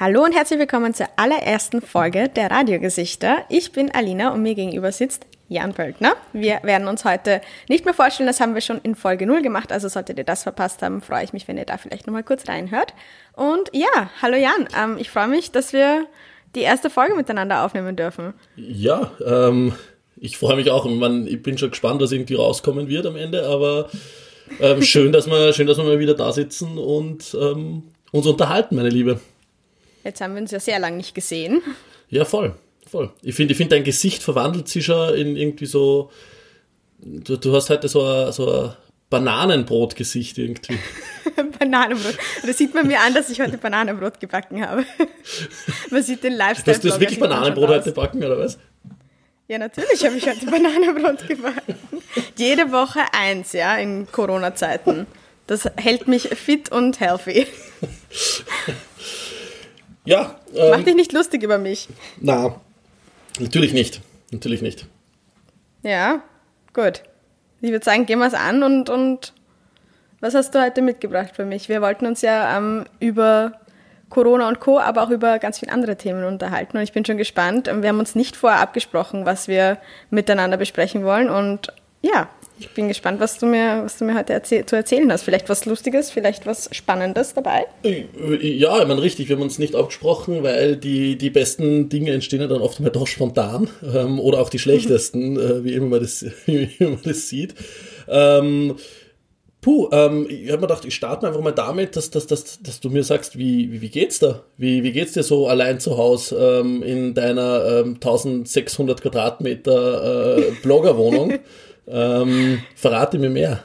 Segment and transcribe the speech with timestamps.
[0.00, 3.38] Hallo und herzlich willkommen zur allerersten Folge der Radiogesichter.
[3.48, 6.14] Ich bin Alina und mir gegenüber sitzt Jan Pöltner.
[6.32, 9.72] Wir werden uns heute nicht mehr vorstellen, das haben wir schon in Folge 0 gemacht,
[9.72, 12.46] also solltet ihr das verpasst haben, freue ich mich, wenn ihr da vielleicht nochmal kurz
[12.46, 12.94] reinhört.
[13.34, 16.06] Und ja, hallo Jan, ähm, ich freue mich, dass wir
[16.54, 18.34] die erste Folge miteinander aufnehmen dürfen.
[18.54, 19.72] Ja, ähm,
[20.16, 20.84] ich freue mich auch.
[20.88, 23.90] Man, ich bin schon gespannt, was irgendwie rauskommen wird am Ende, aber
[24.60, 28.76] ähm, schön, dass wir, schön, dass wir mal wieder da sitzen und ähm, uns unterhalten,
[28.76, 29.18] meine Liebe.
[30.08, 31.60] Jetzt haben wir uns ja sehr lange nicht gesehen.
[32.08, 32.54] Ja, voll.
[32.90, 33.12] voll.
[33.20, 36.10] Ich finde, ich find, dein Gesicht verwandelt sich schon in irgendwie so.
[36.98, 38.72] Du, du hast heute so ein, so ein
[39.10, 40.78] Bananenbrotgesicht irgendwie.
[41.58, 42.16] Bananenbrot.
[42.42, 44.86] Da sieht man mir an, dass ich heute Bananenbrot gebacken habe.
[45.90, 46.74] man sieht den Lifestyle.
[46.74, 48.58] Hast du das wirklich Bananenbrot heute gebacken, oder was?
[49.46, 51.74] Ja, natürlich habe ich heute Bananenbrot gebacken.
[52.36, 55.06] Jede Woche eins, ja, in Corona-Zeiten.
[55.46, 57.46] Das hält mich fit und healthy.
[60.08, 60.36] Ja.
[60.54, 61.86] Ähm, Mach dich nicht lustig über mich.
[62.18, 62.58] Na,
[63.38, 64.00] natürlich nicht.
[64.32, 64.86] Natürlich nicht.
[65.82, 66.22] Ja,
[66.72, 67.02] gut.
[67.60, 69.34] Ich würde sagen, gehen wir es an und, und
[70.20, 71.68] was hast du heute mitgebracht für mich?
[71.68, 73.52] Wir wollten uns ja ähm, über
[74.08, 77.18] Corona und Co., aber auch über ganz viele andere Themen unterhalten und ich bin schon
[77.18, 77.66] gespannt.
[77.66, 79.76] Wir haben uns nicht vorher abgesprochen, was wir
[80.08, 84.32] miteinander besprechen wollen und ja, ich bin gespannt, was du mir, was du mir heute
[84.32, 85.22] erzähl zu erzählen hast.
[85.22, 87.66] Vielleicht was Lustiges, vielleicht was Spannendes dabei?
[87.82, 92.40] Ja, ich meine, richtig, wir haben uns nicht abgesprochen, weil die, die besten Dinge entstehen
[92.40, 96.00] ja dann oft mal doch spontan ähm, oder auch die schlechtesten, äh, wie, immer man
[96.00, 97.54] das, wie man das sieht.
[98.08, 98.76] Ähm,
[99.60, 102.80] puh, ähm, ich habe mir gedacht, ich starte einfach mal damit, dass, dass, dass, dass
[102.80, 104.42] du mir sagst, wie, wie, wie geht's da?
[104.56, 110.42] Wie, wie geht's dir so allein zu Hause ähm, in deiner 1600 ähm, Quadratmeter äh,
[110.62, 111.38] Bloggerwohnung?
[111.90, 113.62] Ähm, verrate mir mehr.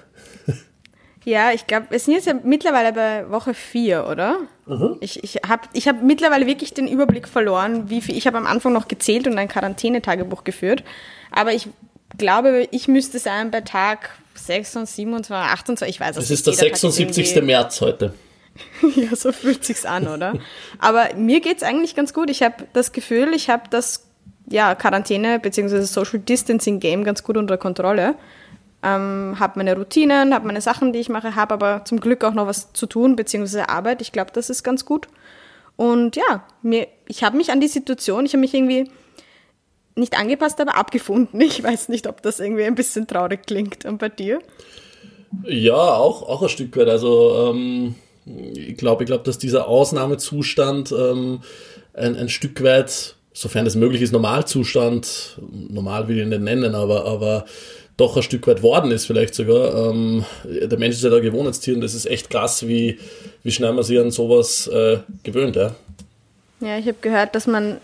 [1.25, 4.39] Ja, ich glaube, wir sind jetzt ja mittlerweile bei Woche 4, oder?
[4.65, 4.97] Mhm.
[4.99, 8.17] Ich, ich habe ich hab mittlerweile wirklich den Überblick verloren, wie viel.
[8.17, 10.83] Ich habe am Anfang noch gezählt und ein Quarantänetagebuch geführt.
[11.31, 11.69] Aber ich
[12.17, 16.25] glaube, ich müsste sein bei Tag 26, 27, 28, ich weiß es nicht.
[16.25, 17.41] Es ist der 76.
[17.41, 18.13] März heute.
[18.95, 20.37] ja, so fühlt sich's an, oder?
[20.77, 22.29] Aber mir geht's eigentlich ganz gut.
[22.29, 24.05] Ich habe das Gefühl, ich habe das
[24.53, 25.81] ja, Quarantäne bzw.
[25.81, 28.13] Social Distancing Game ganz gut unter Kontrolle.
[28.83, 32.35] Ähm, habe meine Routinen, habe meine Sachen, die ich mache, habe aber zum Glück auch
[32.35, 33.61] noch was zu tun bzw.
[33.61, 34.03] Arbeit.
[34.03, 35.07] Ich glaube, das ist ganz gut.
[35.75, 38.91] Und ja, mir, ich habe mich an die Situation, ich habe mich irgendwie
[39.95, 41.41] nicht angepasst, aber abgefunden.
[41.41, 43.85] Ich weiß nicht, ob das irgendwie ein bisschen traurig klingt.
[43.85, 44.39] Und bei dir?
[45.45, 46.89] Ja, auch, auch ein Stück weit.
[46.89, 47.95] Also ähm,
[48.53, 51.41] ich glaube, ich glaube, dass dieser Ausnahmezustand ähm,
[51.95, 55.37] ein, ein Stück weit sofern es möglich ist, Normalzustand,
[55.69, 57.45] normal will ich ihn nicht nennen, aber, aber
[57.97, 59.89] doch ein Stück weit worden ist vielleicht sogar.
[59.89, 62.99] Ähm, der Mensch ist ja da Gewohnheitstier und das ist echt krass, wie,
[63.43, 65.55] wie schnell man sich an sowas äh, gewöhnt.
[65.55, 65.75] Ja,
[66.59, 67.77] ja ich habe gehört, dass man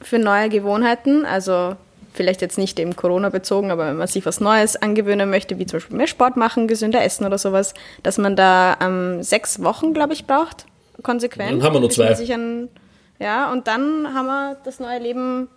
[0.00, 1.76] für neue Gewohnheiten, also
[2.12, 5.66] vielleicht jetzt nicht eben Corona bezogen, aber wenn man sich was Neues angewöhnen möchte, wie
[5.66, 9.94] zum Beispiel mehr Sport machen, gesünder essen oder sowas, dass man da ähm, sechs Wochen,
[9.94, 10.66] glaube ich, braucht,
[11.02, 11.52] konsequent.
[11.52, 12.14] Dann haben wir nur zwei.
[13.18, 15.48] Ja, und dann haben wir das neue Leben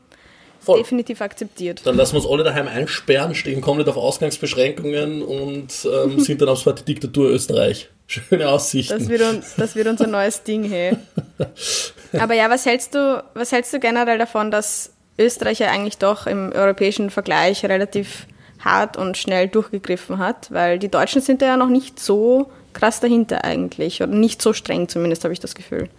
[0.59, 0.79] Voll.
[0.79, 1.81] definitiv akzeptiert.
[1.85, 6.49] Dann lassen wir uns alle daheim einsperren, stehen komplett auf Ausgangsbeschränkungen und ähm, sind dann
[6.49, 7.89] aufs die Diktatur Österreich.
[8.07, 8.99] Schöne Aussichten.
[8.99, 10.95] Das wird, uns, das wird unser neues Ding, hey.
[12.19, 16.27] Aber ja, was hältst du, was hältst du generell davon, dass Österreich ja eigentlich doch
[16.27, 18.27] im europäischen Vergleich relativ
[18.63, 20.51] hart und schnell durchgegriffen hat?
[20.51, 24.87] Weil die Deutschen sind ja noch nicht so krass dahinter eigentlich oder nicht so streng
[24.87, 25.89] zumindest, habe ich das Gefühl.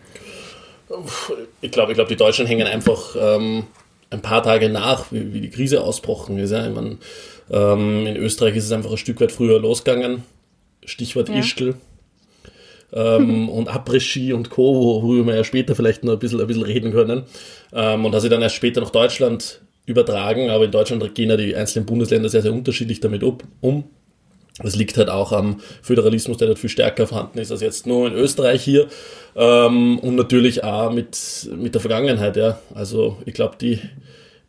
[1.61, 3.65] Ich glaube, ich glaube, die Deutschen hängen einfach ähm,
[4.11, 6.53] ein paar Tage nach, wie, wie die Krise ausbrochen ist.
[6.53, 6.67] Ja.
[6.67, 6.99] Ich mein,
[7.51, 10.23] ähm, in Österreich ist es einfach ein Stück weit früher losgegangen.
[10.85, 11.37] Stichwort ja.
[11.37, 11.75] Ischgl.
[12.93, 16.63] Ähm, und Après-Ski und Co., worüber wir ja später vielleicht noch ein bisschen, ein bisschen
[16.63, 17.25] reden können.
[17.73, 21.37] Ähm, und dass sie dann erst später nach Deutschland übertragen, aber in Deutschland gehen ja
[21.37, 23.23] die einzelnen Bundesländer sehr, sehr unterschiedlich damit
[23.61, 23.85] um.
[24.63, 28.09] Das liegt halt auch am Föderalismus, der dort viel stärker vorhanden ist als jetzt nur
[28.09, 28.87] in Österreich hier.
[29.35, 32.59] Ähm, und natürlich auch mit, mit der Vergangenheit, ja.
[32.75, 33.81] Also ich glaube, die,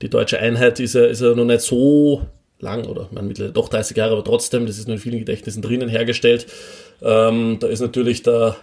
[0.02, 2.22] die deutsche Einheit ist ja, ist ja noch nicht so
[2.60, 5.62] lang oder man mittlerweile doch 30 Jahre, aber trotzdem, das ist nur in vielen Gedächtnissen
[5.62, 6.48] drinnen hergestellt.
[7.02, 8.56] Ähm, da ist natürlich der,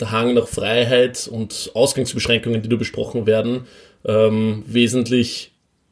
[0.00, 3.66] der Hang nach Freiheit und Ausgangsbeschränkungen, die da besprochen werden,
[4.04, 5.49] ähm, wesentlich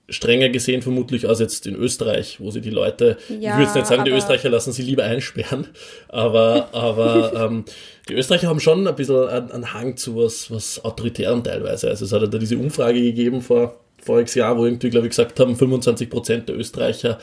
[0.08, 3.74] strenger gesehen vermutlich als jetzt in Österreich, wo sie die Leute, ja, ich würde jetzt
[3.74, 5.66] nicht sagen, die Österreicher lassen sie lieber einsperren,
[6.08, 7.64] aber, aber ähm,
[8.08, 11.88] die Österreicher haben schon ein bisschen einen, Hang zu was, was Autoritärem teilweise.
[11.88, 15.10] Also es hat ja da diese Umfrage gegeben vor voriges Jahr, wo irgendwie, glaube ich,
[15.10, 17.18] gesagt haben, 25 Prozent der Österreicher,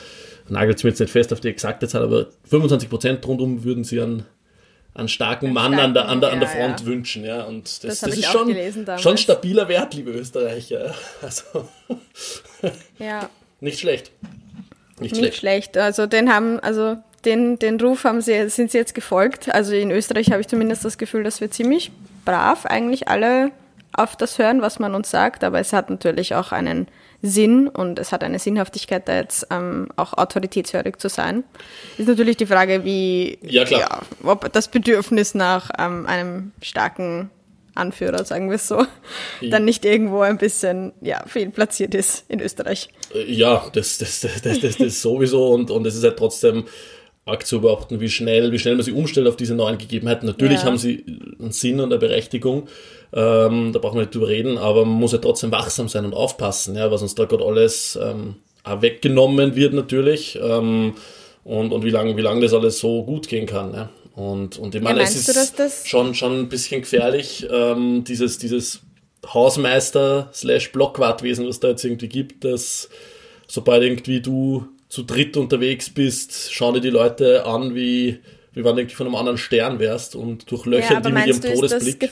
[0.48, 3.82] nagelt es mir jetzt nicht fest auf die exakte Zahl, aber 25 Prozent rundum würden
[3.82, 4.24] sie einen,
[4.94, 6.86] einen starken Mann an der, an der, an der ja, Front ja.
[6.86, 7.24] wünschen.
[7.24, 7.42] Ja.
[7.44, 8.54] Und das, Das das, ist schon,
[8.98, 10.94] schon stabiler Wert, liebe Österreicher.
[11.22, 11.68] Also
[12.98, 13.28] Ja,
[13.60, 14.10] nicht schlecht.
[14.98, 15.38] Nicht, nicht schlecht.
[15.38, 15.78] schlecht.
[15.78, 19.52] Also den haben, also den, den Ruf haben sie, sind sie jetzt gefolgt.
[19.54, 21.90] Also in Österreich habe ich zumindest das Gefühl, dass wir ziemlich
[22.24, 23.50] brav eigentlich alle
[23.92, 26.86] auf das hören, was man uns sagt, aber es hat natürlich auch einen
[27.22, 31.44] Sinn und es hat eine Sinnhaftigkeit, da jetzt ähm, auch autoritätshörig zu sein.
[31.96, 34.02] Ist natürlich die Frage, wie Ja, klar.
[34.22, 37.30] ob das Bedürfnis nach ähm, einem starken
[37.76, 38.84] Anführer, sagen wir es so,
[39.50, 42.88] dann nicht irgendwo ein bisschen ja, fehlplatziert ist in Österreich.
[43.14, 46.64] Äh, Ja, das, das, das, das, das, das sowieso und, und es ist halt trotzdem
[47.24, 50.26] arg zu beobachten, wie schnell, wie schnell man sich umstellt auf diese neuen Gegebenheiten.
[50.26, 50.66] Natürlich Ja.
[50.66, 51.04] haben sie
[51.40, 52.68] einen Sinn und eine Berechtigung,
[53.12, 56.14] ähm, da brauchen wir nicht drüber reden, aber man muss ja trotzdem wachsam sein und
[56.14, 58.36] aufpassen, ja, was uns da gerade alles ähm,
[58.80, 60.94] weggenommen wird natürlich ähm,
[61.44, 63.72] und, und wie lange wie lang das alles so gut gehen kann.
[63.74, 63.88] Ja.
[64.16, 68.02] Und, und ich meine, es meinst ist du, das- schon, schon ein bisschen gefährlich, ähm,
[68.02, 68.80] dieses, dieses
[69.26, 72.88] Hausmeister slash Blockwartwesen, was da jetzt irgendwie gibt, dass
[73.46, 78.20] sobald irgendwie du zu dritt unterwegs bist, schauen dir die Leute an, wie,
[78.54, 81.52] wie wenn du irgendwie von einem anderen Stern wärst und durchlöchern die mit ihrem das,
[81.52, 82.10] Todesblick.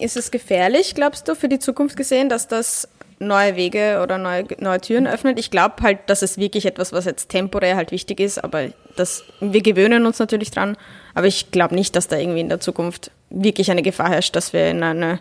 [0.00, 2.86] ist es gefährlich, glaubst du, für die Zukunft gesehen, dass das
[3.20, 5.38] neue Wege oder neue, neue Türen öffnet?
[5.38, 8.66] Ich glaube halt, dass es wirklich etwas, was jetzt temporär halt wichtig ist, aber
[8.96, 10.76] das, wir gewöhnen uns natürlich dran,
[11.14, 14.52] aber ich glaube nicht, dass da irgendwie in der Zukunft wirklich eine Gefahr herrscht, dass
[14.52, 15.20] wir in eine,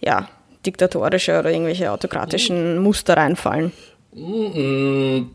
[0.00, 0.28] ja,
[0.66, 3.72] diktatorische oder irgendwelche autokratischen Muster reinfallen.
[4.14, 5.26] In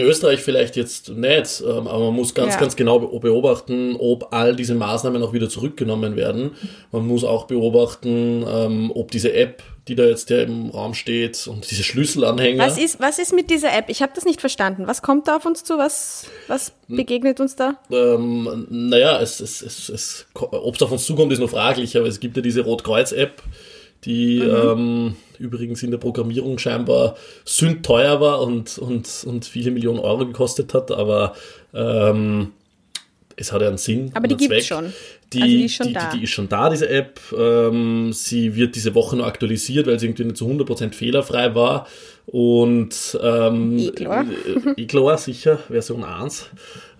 [0.00, 2.60] Österreich vielleicht jetzt nicht, ähm, aber man muss ganz, Ja.
[2.60, 6.50] ganz genau be- beobachten, ob all diese Maßnahmen auch wieder zurückgenommen werden.
[6.90, 11.46] Man muss auch beobachten, ähm, ob diese App, die da jetzt ja im Raum steht
[11.46, 12.64] und diese Schlüsselanhänger.
[12.64, 13.84] Was ist, was ist mit dieser App?
[13.88, 14.86] Ich habe das nicht verstanden.
[14.86, 15.78] Was kommt da auf uns zu?
[15.78, 16.96] Was, was Hm.
[16.96, 17.78] begegnet uns da?
[17.90, 22.06] Ähm, naja, es, es, es, es, ob es auf uns zukommt, ist noch fraglich, aber
[22.06, 23.42] es gibt ja diese Rotkreuz-App,
[24.04, 30.26] die ähm, übrigens in der Programmierung scheinbar sündteuer war und, und, und viele Millionen Euro
[30.26, 31.34] gekostet hat, aber
[31.74, 32.52] ähm,
[33.36, 34.10] es hat ja einen Sinn.
[34.14, 34.64] Aber die gibt's Zweck.
[34.64, 34.92] schon.
[35.32, 36.10] Die, Also die ist schon die, da.
[36.10, 37.20] Die, die ist schon da, diese App.
[37.36, 41.86] Ähm, sie wird diese Woche noch aktualisiert, weil sie irgendwie nicht zu 100% fehlerfrei war.
[42.26, 44.24] Und ähm, Eklor.
[44.76, 46.46] äh, Eklor, sicher, Version 1.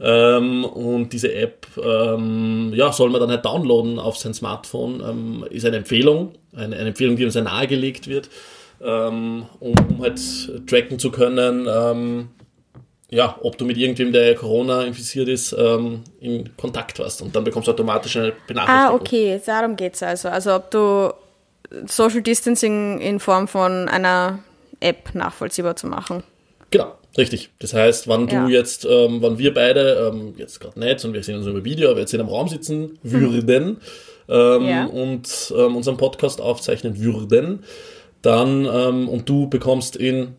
[0.01, 5.01] Ähm, und diese App ähm, ja, soll man dann halt downloaden auf sein Smartphone.
[5.01, 8.29] Ähm, ist eine Empfehlung, eine, eine Empfehlung, die uns sehr nahegelegt wird,
[8.85, 10.21] ähm, um, um halt
[10.67, 12.29] tracken zu können, ähm,
[13.11, 17.23] ja, ob du mit irgendwem, der Corona infiziert ist, ähm, in Kontakt warst.
[17.23, 18.91] Und dann bekommst du automatisch eine Benachrichtigung.
[18.91, 20.29] Ah, okay, darum geht's also.
[20.29, 21.13] Also ob du
[21.87, 24.41] Social Distancing in Form von einer
[24.81, 26.23] App nachvollziehbar zu machen.
[26.71, 27.51] Genau, richtig.
[27.61, 28.45] Das heißt, wann Ja.
[28.45, 31.65] du jetzt, ähm, wann wir beide, ähm, jetzt gerade nicht, und wir sehen uns über
[31.65, 33.79] Video, aber jetzt in einem Raum sitzen würden
[34.29, 34.87] ähm, Ja.
[34.87, 37.63] und ähm, unseren Podcast aufzeichnen würden,
[38.23, 40.35] dann, ähm, und du bekommst in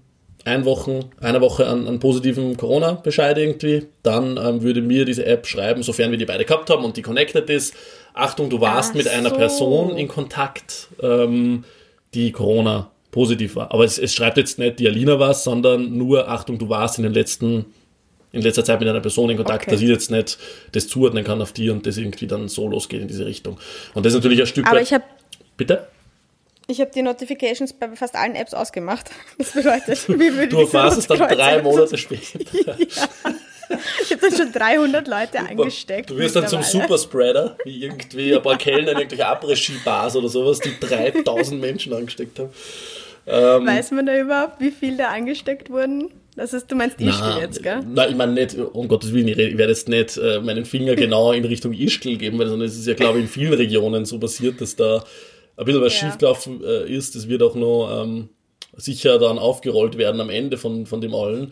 [0.46, 5.46] ein Wochen, einer Woche einen, einen positiven Corona-Bescheid irgendwie, dann ähm, würde mir diese App
[5.48, 7.74] schreiben, sofern wir die beide gehabt haben und die connected ist,
[8.14, 9.36] Achtung, du warst Ach mit einer so.
[9.36, 11.66] Person in Kontakt, ähm,
[12.14, 13.72] die Corona positiv war.
[13.74, 17.04] Aber es, es schreibt jetzt nicht, die Alina was, sondern nur, Achtung, du warst in
[17.04, 17.66] den letzten,
[18.32, 19.72] in letzter Zeit mit einer Person in Kontakt, Okay.
[19.72, 20.38] dass ich jetzt nicht
[20.72, 23.58] das zuordnen kann auf die und das irgendwie dann so losgeht in diese Richtung.
[23.94, 24.84] Und das ist natürlich ein Stück Aber weit.
[24.84, 25.04] ich habe
[25.58, 25.88] bitte?
[26.68, 29.10] Ich hab die Notifications bei fast allen Apps ausgemacht.
[29.38, 32.40] Das bedeutet, wie würde Du erfährst es dann drei Monate später.
[34.02, 36.10] Ich habe dann schon 300 Leute angesteckt.
[36.10, 36.64] Du wirst dann zum.
[36.64, 42.40] Superspreader, wie irgendwie ein paar Kellner in irgendwelche Après-Ski-Bars oder sowas, die 3000 Menschen angesteckt
[42.40, 42.50] haben.
[43.26, 46.12] Weiß man da überhaupt, wie viele da angesteckt wurden?
[46.38, 47.82] Das ist, du meinst Ischgl jetzt, gell?
[47.86, 51.34] Nein, ich meine nicht, um Gottes Willen, ich werde jetzt nicht äh, meinen Finger genau
[51.34, 54.18] in Richtung Ischgl geben, weil sondern es ist ja, glaube ich, in vielen Regionen so
[54.18, 55.04] passiert, dass da
[55.58, 56.08] ein bisschen was Ja.
[56.08, 57.16] schiefgelaufen äh, ist.
[57.16, 58.30] Das wird auch noch ähm,
[58.76, 61.52] sicher dann aufgerollt werden am Ende von, von dem allen.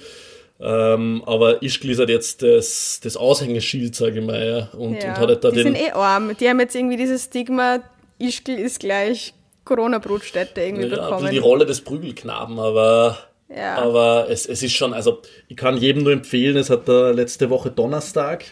[0.59, 4.77] Ähm, aber Ischgl ist halt jetzt das, das Aushängeschild, sage ich mal, ja.
[4.79, 5.09] Und, Ja.
[5.09, 5.73] und hat halt da die den.
[5.73, 6.31] sind eh arm.
[6.39, 7.79] Die haben jetzt irgendwie dieses Stigma,
[8.19, 9.33] Ischgl ist gleich
[9.65, 11.29] Corona-Brutstätte irgendwie Ja, bekommen.
[11.31, 13.17] die Rolle des Prügelknaben, aber,
[13.49, 13.75] Ja.
[13.79, 17.49] aber es, es ist schon, also ich kann jedem nur empfehlen, es hat da letzte
[17.49, 18.45] Woche Donnerstag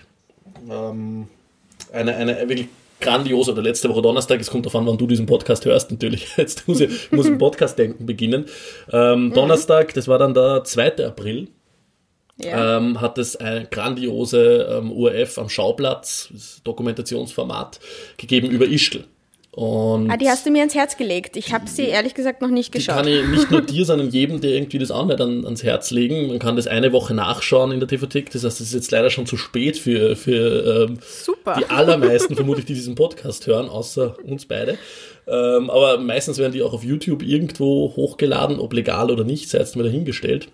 [0.70, 1.28] ähm,
[1.94, 2.68] eine, eine wirklich
[3.04, 6.28] grandiose, oder letzte Woche Donnerstag, es kommt darauf an, wann du diesen Podcast hörst natürlich,
[6.38, 8.46] jetzt muss ich, muss im Podcast denken beginnen.
[8.92, 9.34] Ähm, Mhm.
[9.34, 11.06] Donnerstag, das war dann der 2.
[11.06, 11.50] April,
[12.38, 12.78] ja.
[12.78, 17.80] ähm, hat es ein grandiose ähm, URF am Schauplatz, Dokumentationsformat,
[18.18, 19.06] gegeben über Ischgl.
[19.56, 21.38] Und Ah, die hast du mir ans Herz gelegt.
[21.38, 22.96] Ich habe sie ehrlich gesagt noch nicht die geschaut.
[22.96, 26.28] kann ich nicht nur dir, sondern jedem, der irgendwie das anhört, an, ans Herz legen.
[26.28, 28.32] Man kann das eine Woche nachschauen in der TV-Thek.
[28.32, 31.56] Das heißt, es ist jetzt leider schon zu spät für, für ähm, Super.
[31.60, 34.80] die allermeisten vermutlich, die diesen Podcast hören, außer uns beide.
[35.28, 39.60] Ähm, aber meistens werden die auch auf YouTube irgendwo hochgeladen, ob legal oder nicht, sei
[39.60, 40.48] jetzt mal dahingestellt.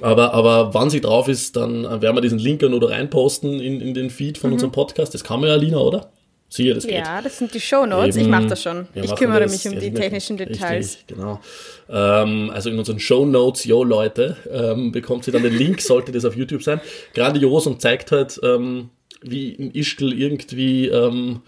[0.00, 3.82] Aber, aber wann sie drauf ist, dann werden wir diesen Link dann oder reinposten in,
[3.82, 5.12] in den Feed von unserem Podcast.
[5.12, 6.10] Das kann man ja, Lina, oder?
[6.50, 6.94] Sicher, das geht.
[6.94, 8.16] Ja, das sind die Shownotes.
[8.16, 8.86] Ich Eben, mache das schon.
[8.94, 9.52] ich kümmere das.
[9.52, 10.96] mich um Ja, die technischen Details.
[10.96, 11.40] Richtig, genau.
[11.90, 16.10] Ähm, also in unseren Show Notes, yo Leute, ähm, bekommt ihr dann den Link, sollte
[16.10, 16.80] das auf YouTube sein.
[17.14, 18.88] Grandios und zeigt halt, ähm,
[19.22, 21.40] wie in Ischgl irgendwie ähm,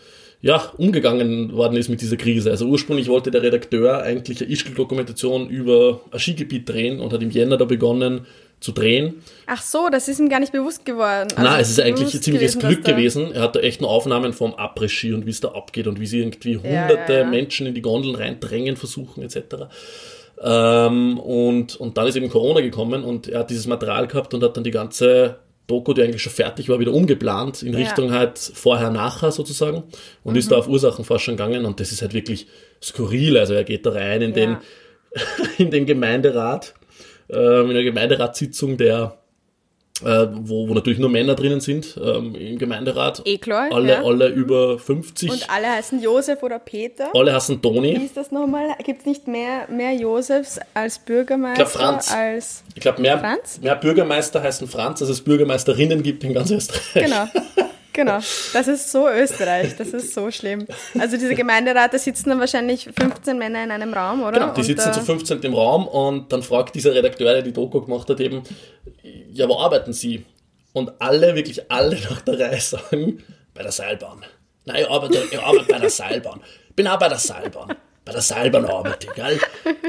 [0.42, 2.50] ja, umgegangen worden ist mit dieser Krise.
[2.50, 7.30] Also ursprünglich wollte der Redakteur eigentlich eine Ischgl-Dokumentation über ein Skigebiet drehen und hat im
[7.30, 8.26] Jänner da begonnen
[8.60, 9.22] zu drehen.
[9.46, 11.28] Ach so, das ist ihm gar nicht bewusst geworden.
[11.34, 13.32] Also Nein, es ist eigentlich ziemliches Glück gewesen.
[13.32, 16.06] Er hat da echt nur Aufnahmen vom Après-Ski und wie es da abgeht und wie
[16.06, 17.24] sie irgendwie Ja, hunderte ja, ja.
[17.26, 19.38] Menschen in die Gondeln reindrängen versuchen etc.
[20.42, 24.42] Ähm, und, und dann ist eben Corona gekommen und er hat dieses Material gehabt und
[24.42, 25.36] hat dann die ganze
[25.66, 27.78] Doku, die eigentlich schon fertig war, wieder umgeplant in Ja.
[27.80, 29.84] Richtung halt vorher-nachher sozusagen
[30.24, 30.38] und Mhm.
[30.38, 32.46] ist da auf Ursachenforschung gegangen und das ist halt wirklich
[32.82, 33.36] skurril.
[33.38, 34.60] Also er geht da rein in, den, Ja.
[35.58, 36.74] in den Gemeinderat,
[37.32, 39.20] ähm, in der Gemeinderatssitzung, der
[40.02, 43.22] äh, wo, wo natürlich nur Männer drinnen sind ähm, im Gemeinderat.
[43.24, 44.04] Eh klar, alle, ja.
[44.04, 45.30] alle über 50.
[45.30, 47.10] Und alle heißen Josef oder Peter.
[47.14, 47.92] alle Wie Toni.
[47.92, 48.74] ist das nochmal?
[48.84, 51.64] Gibt es nicht mehr, mehr Josefs als Bürgermeister?
[51.64, 52.12] Ich glaub, Franz.
[52.12, 53.60] Als Ich glaube, mehr, Franz?
[53.60, 57.04] mehr Bürgermeister heißen Franz, als es Bürgermeisterinnen gibt in ganz Österreich.
[57.04, 57.26] Genau.
[57.92, 58.18] Genau.
[58.52, 59.76] Das ist so Österreich.
[59.76, 60.66] Das ist so schlimm.
[60.98, 64.32] Also diese Gemeinderate sitzen dann wahrscheinlich 15 Männer in einem Raum, oder?
[64.32, 67.42] Genau, die Und, sitzen äh, zu 15 im Raum und dann fragt dieser Redakteur, der
[67.42, 68.42] die Doku gemacht hat, eben,
[69.32, 70.24] ja, wo arbeiten Sie?
[70.72, 73.22] Und alle, wirklich alle nach der Reihe sagen,
[73.54, 74.24] bei der Seilbahn.
[74.64, 76.40] Nein, ich arbeite, ich arbeite bei der Seilbahn.
[76.76, 77.74] Bin auch bei der Seilbahn.
[78.04, 79.38] Bei der Seilbahn arbeite ich, gell?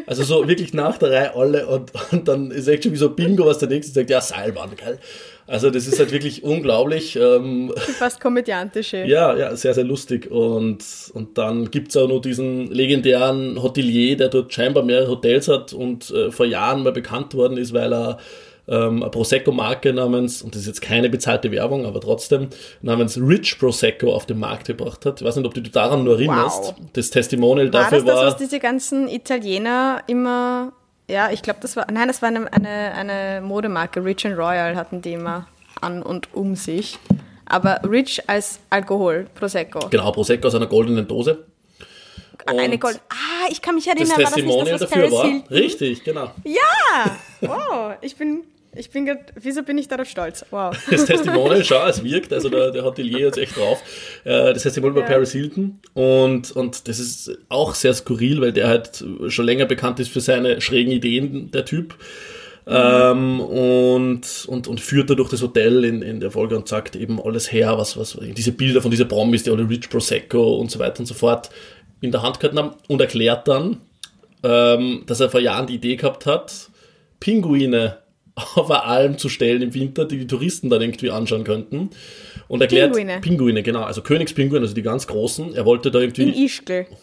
[0.05, 3.09] Also so wirklich nach der Reihe alle und, und dann ist echt schon wie so
[3.09, 4.99] Bingo, was der Nächste sagt, ja, Seilbahn, gell?
[5.51, 7.17] Also das ist halt wirklich unglaublich.
[7.17, 8.93] Ähm, fast komödiantisch.
[8.93, 9.05] eh.
[9.07, 10.31] ja, ja, sehr, sehr lustig.
[10.31, 15.73] Und, und dann gibt's auch noch diesen legendären Hotelier, der dort scheinbar mehrere Hotels hat
[15.73, 18.17] und äh, vor Jahren mal bekannt worden ist, weil er
[18.67, 22.47] ähm, eine Prosecco-Marke namens, und das ist jetzt keine bezahlte Werbung, aber trotzdem,
[22.81, 25.19] namens Rich Prosecco auf den Markt gebracht hat.
[25.19, 26.63] Ich weiß nicht, ob du dich daran nur erinnerst.
[26.63, 26.75] Wow.
[26.93, 28.25] Das Testimonial War dafür das das, war.
[28.27, 30.71] was diese ganzen Italiener immer,
[31.11, 34.75] ja, ich glaube, das war, nein, das war eine, eine, eine Modemarke, Rich and Royal
[34.75, 35.47] hatten die immer
[35.81, 36.97] an und um sich.
[37.45, 39.89] Aber Rich als Alkohol, Prosecco.
[39.89, 41.45] Genau, Prosecco aus einer goldenen Dose.
[42.45, 43.01] eine Und Gold.
[43.09, 45.25] Ah, ich kann mich Das erinnern, war das nicht Testimonial das, was dafür Paris war.
[45.25, 45.47] Hilton?
[45.49, 46.31] Richtig, genau.
[46.45, 47.17] Ja!
[47.41, 48.43] Wow, ich bin,
[48.75, 50.45] ich bin grad, wieso bin ich darauf stolz?
[50.51, 50.75] Wow.
[50.89, 53.81] das Testimonial, schau, es wirkt, also der, der Hotelier jetzt echt drauf.
[54.23, 55.15] Äh, Das Testimonial war Ja.
[55.15, 59.99] Paris Hilton und, und das ist auch sehr skurril, weil der halt schon länger bekannt
[59.99, 61.95] ist für seine schrägen Ideen, der Typ.
[62.67, 66.95] Ähm, und, und, und führt da durch das Hotel in, in der Folge und sagt
[66.95, 70.69] eben alles her, was, was diese Bilder von dieser Promis, die alle Rich Prosecco und
[70.69, 71.49] so weiter und so fort
[72.01, 73.77] in der Hand gehalten haben und erklärt dann,
[74.43, 76.69] ähm, dass er vor Jahren die Idee gehabt hat,
[77.19, 77.97] Pinguine
[78.55, 81.89] auf eine Alm zu stellen im Winter, die die Touristen dann irgendwie anschauen könnten.
[82.47, 83.21] Und erklärt, Pinguine.
[83.21, 85.55] Pinguine, genau, also Königspinguine, also die ganz großen.
[85.55, 86.49] Er wollte da irgendwie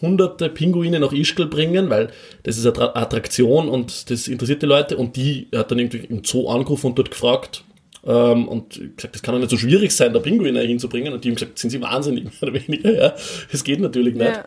[0.01, 2.09] hunderte Pinguine nach Ischgl bringen, weil
[2.43, 4.95] das ist eine Tra- Attraktion und das interessiert die Leute.
[4.97, 7.63] Und die hat dann irgendwie im Zoo angerufen und dort gefragt,
[8.05, 11.13] ähm, und gesagt, das kann doch nicht so schwierig sein, da Pinguine hinzubringen.
[11.13, 13.15] Und die haben gesagt, sind sie wahnsinnig, mehr oder weniger, ja.
[13.51, 14.41] Das geht natürlich nicht.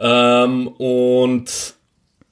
[0.00, 0.44] Ja.
[0.44, 1.74] Ähm, und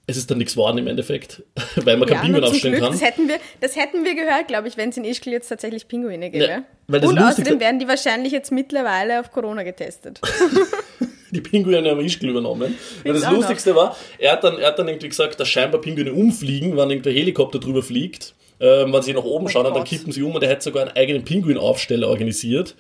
[0.08, 1.42] es ist dann nichts geworden im Endeffekt,
[1.76, 2.84] weil man kein Ja, Pinguin aufstellen Glück.
[2.84, 2.92] kann.
[2.92, 5.88] Das hätten, wir, das hätten wir gehört, glaube ich, wenn es in Ischgl jetzt tatsächlich
[5.88, 6.44] Pinguine gäbe.
[6.44, 10.20] Ja, Und Lustigste- außerdem werden die wahrscheinlich jetzt mittlerweile auf Corona getestet.
[11.32, 12.76] die Pinguine haben Ischgl übernommen.
[13.04, 13.38] Und das auch noch.
[13.38, 16.88] Lustigste war, er hat, dann, er hat dann irgendwie gesagt, dass scheinbar Pinguine umfliegen, wenn
[16.90, 18.34] irgendein Helikopter drüber fliegt.
[18.58, 20.62] Ähm, wenn sie nach oben schauen, und dann Oh kippen sie um und er hat
[20.62, 22.74] sogar einen eigenen Pinguinaufsteller organisiert.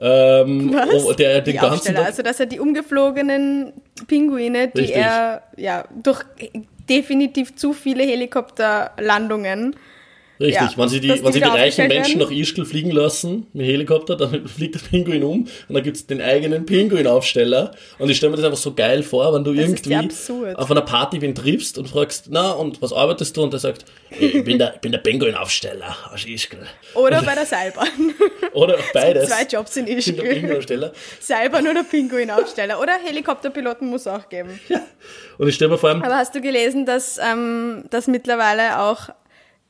[0.00, 1.04] Ähm, Was?
[1.04, 3.72] oh, der den die ganzen Aufsteller, also dass er die umgeflogenen
[4.08, 4.96] Pinguine, die Richtig.
[4.96, 6.22] er ja durch
[6.88, 9.76] definitiv zu viele Helikopterlandungen
[10.40, 13.66] Richtig, Ja, wenn sie die, wenn sie die reichen Menschen nach Ischgl fliegen lassen mit
[13.66, 17.72] Helikopter, dann fliegt der Pinguin um und dann gibt's den eigenen Pinguinaufsteller.
[17.98, 20.08] Und ich stelle mir das einfach so geil vor, wenn du ist irgendwie
[20.42, 23.42] ja auf einer Party wen triffst und fragst, na, und was arbeitest du?
[23.42, 23.84] Und der sagt,
[24.18, 26.66] ich bin der, ich bin der Pinguinaufsteller aus Ischgl.
[26.94, 27.88] oder bei der Seilbahn.
[28.52, 29.28] Oder beides.
[29.28, 30.22] Zwei Jobs in bin der Ischgl.
[30.22, 30.92] Pinguinaufsteller.
[31.20, 32.80] Seilbahn oder Pinguinaufsteller.
[32.80, 34.58] Oder Helikopterpiloten muss auch geben.
[35.38, 39.10] Und ich stelle mir vor allem, Aber hast du gelesen, dass, ähm, dass mittlerweile auch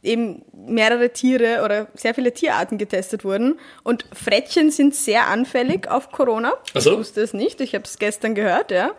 [0.03, 3.59] eben mehrere Tiere oder sehr viele Tierarten getestet wurden.
[3.83, 6.55] Und Frettchen sind sehr anfällig auf Corona.
[6.75, 6.93] Ach so.
[6.93, 8.93] Ich wusste es nicht, ich habe es gestern gehört, ja.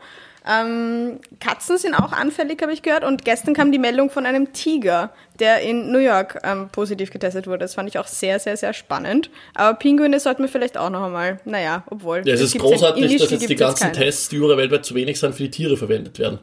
[0.43, 3.03] Ähm, Katzen sind auch anfällig, habe ich gehört.
[3.03, 7.45] Und gestern kam die Meldung von einem Tiger, der in New York ähm, positiv getestet
[7.45, 7.59] wurde.
[7.59, 9.29] Das fand ich auch sehr, sehr, sehr spannend.
[9.53, 12.23] Aber Pinguine sollten wir vielleicht auch noch einmal, naja, obwohl.
[12.25, 13.93] Ja, es ist großartig, dass jetzt die ganzen.
[13.93, 16.39] Tests, die überall weltweit zu wenig sind, für die Tiere verwendet werden.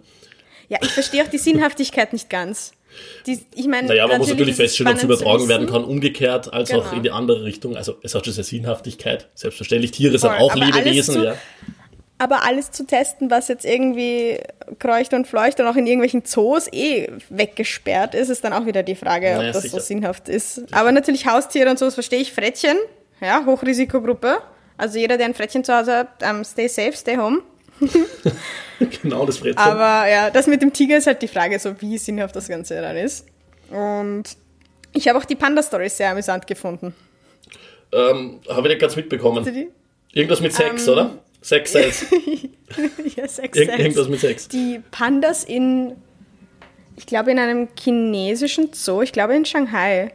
[0.69, 2.73] Ja, ich verstehe auch die Sinnhaftigkeit nicht ganz.
[3.27, 6.71] Die, ich meine, Naja, man muss natürlich feststellen, ob es übertragen werden kann, umgekehrt, als
[6.73, 6.97] auch Genau.
[6.97, 7.77] in die andere Richtung.
[7.77, 9.29] Also es hat schon sehr Sinnhaftigkeit.
[9.35, 11.35] Selbstverständlich, Tiere sind Voll, auch aber Lebewesen, zu- ja.
[12.21, 14.41] Aber alles zu testen, was jetzt irgendwie
[14.81, 18.83] kreucht und fleucht und auch in irgendwelchen Zoos eh weggesperrt ist, ist dann auch wieder
[18.83, 19.81] die Frage, Naja, ob das so sicher.
[19.81, 20.63] sinnhaft ist.
[20.73, 22.33] Aber natürlich Haustiere und so, das verstehe ich.
[22.33, 22.77] Frettchen,
[23.21, 24.39] ja, Hochrisikogruppe.
[24.77, 27.43] Also jeder, der ein Frettchen zu Hause hat, ähm, stay safe, stay home.
[29.03, 29.59] genau das Frettchen.
[29.59, 32.81] Aber ja, das mit dem Tiger ist halt die Frage, so wie sinnhaft das Ganze
[32.81, 33.27] dann ist.
[33.71, 34.25] Und
[34.93, 36.95] ich habe auch die Panda-Story sehr amüsant gefunden.
[37.93, 39.69] Ähm, Habe ich nicht ganz mitbekommen.
[40.13, 41.19] Irgendwas mit Sex, Ähm, oder?
[41.41, 42.07] Sex, Sex.
[43.17, 43.79] ja, Sex, Ir Sex.
[43.79, 44.49] irgendwas mit Sex.
[44.49, 45.95] Die Pandas in,
[46.97, 50.13] ich glaube, in einem chinesischen Zoo, ich glaube in Shanghai,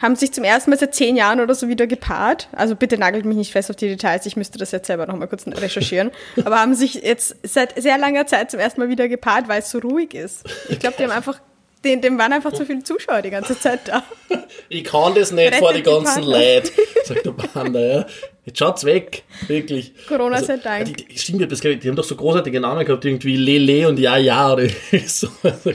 [0.00, 2.48] haben sich zum ersten Mal seit zehn Jahren oder so wieder gepaart.
[2.52, 5.16] Also bitte nagelt mich nicht fest auf die Details, ich müsste das jetzt selber noch
[5.16, 6.10] mal kurz recherchieren.
[6.44, 9.70] Aber haben sich jetzt seit sehr langer Zeit zum ersten Mal wieder gepaart, weil es
[9.70, 10.44] so ruhig ist.
[10.68, 11.40] Ich glaube, die haben einfach,
[11.84, 14.02] dem, dem waren einfach zu viele Zuschauer die ganze Zeit da.
[14.70, 16.22] Ich kann das nicht Rettet vor die ganzen.
[16.24, 16.70] Leute,
[17.04, 18.06] sagt der Panda, ja.
[18.44, 19.92] Jetzt schaut's weg, wirklich.
[20.06, 20.84] Corona Also, sei Dank.
[20.86, 24.16] Die, die, stimmt, das, die haben doch so großartige Namen gehabt, irgendwie Lele und Ja,
[24.16, 24.66] Ja oder
[25.06, 25.28] so.
[25.42, 25.72] Also.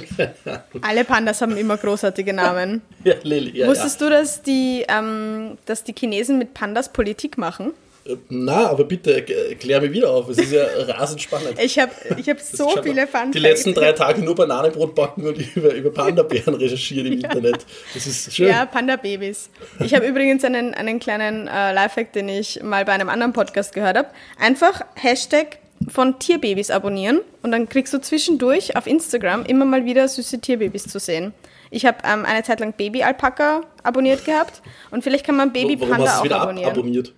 [0.82, 2.82] Alle Pandas haben immer großartige Namen.
[3.04, 7.74] ja, Lele, ja, Wusstest du, dass die, ähm, dass die Chinesen mit Pandas Politik machen?
[8.06, 8.16] Ja.
[8.30, 11.56] Na, aber bitte äh, klär mich wieder auf, es ist ja rasend spannend.
[11.62, 15.56] Ich habe ich hab so viele Fun Die letzten drei Tage nur Bananenbrot backen und
[15.56, 17.66] über, über Panda-Bären recherchiert im Internet.
[17.94, 18.50] Das ist schön.
[18.50, 19.50] Ja, Panda-Babys.
[19.80, 23.74] Ich habe übrigens einen, einen kleinen äh, Lifehack, den ich mal bei einem anderen Podcast
[23.74, 24.10] gehört habe.
[24.40, 30.08] Einfach Hashtag von Tierbabys abonnieren und dann kriegst du zwischendurch auf Instagram immer mal wieder
[30.08, 31.34] süße Tierbabys zu sehen.
[31.72, 36.24] Ich habe ähm, eine Zeit lang Baby-Alpaka abonniert gehabt und vielleicht kann man Baby-Panda auch
[36.24, 36.72] wieder ab abonnieren.
[36.72, 37.14] abonniert?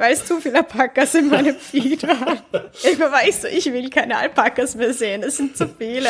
[0.00, 2.40] Weil es zu viele Alpakas in meinem Feed waren.
[2.82, 6.08] Irgendwann war ich so, ich will keine Alpakas mehr sehen, es sind zu viele.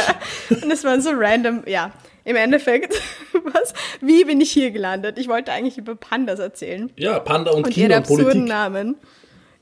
[0.49, 1.91] Und es waren so random, ja.
[2.25, 2.95] Im Endeffekt,
[3.33, 5.19] was, wie bin ich hier gelandet?
[5.19, 8.49] Ich wollte eigentlich über Pandas erzählen Ja, Panda und, und China ihre und absurden Politik.
[8.49, 8.95] Namen.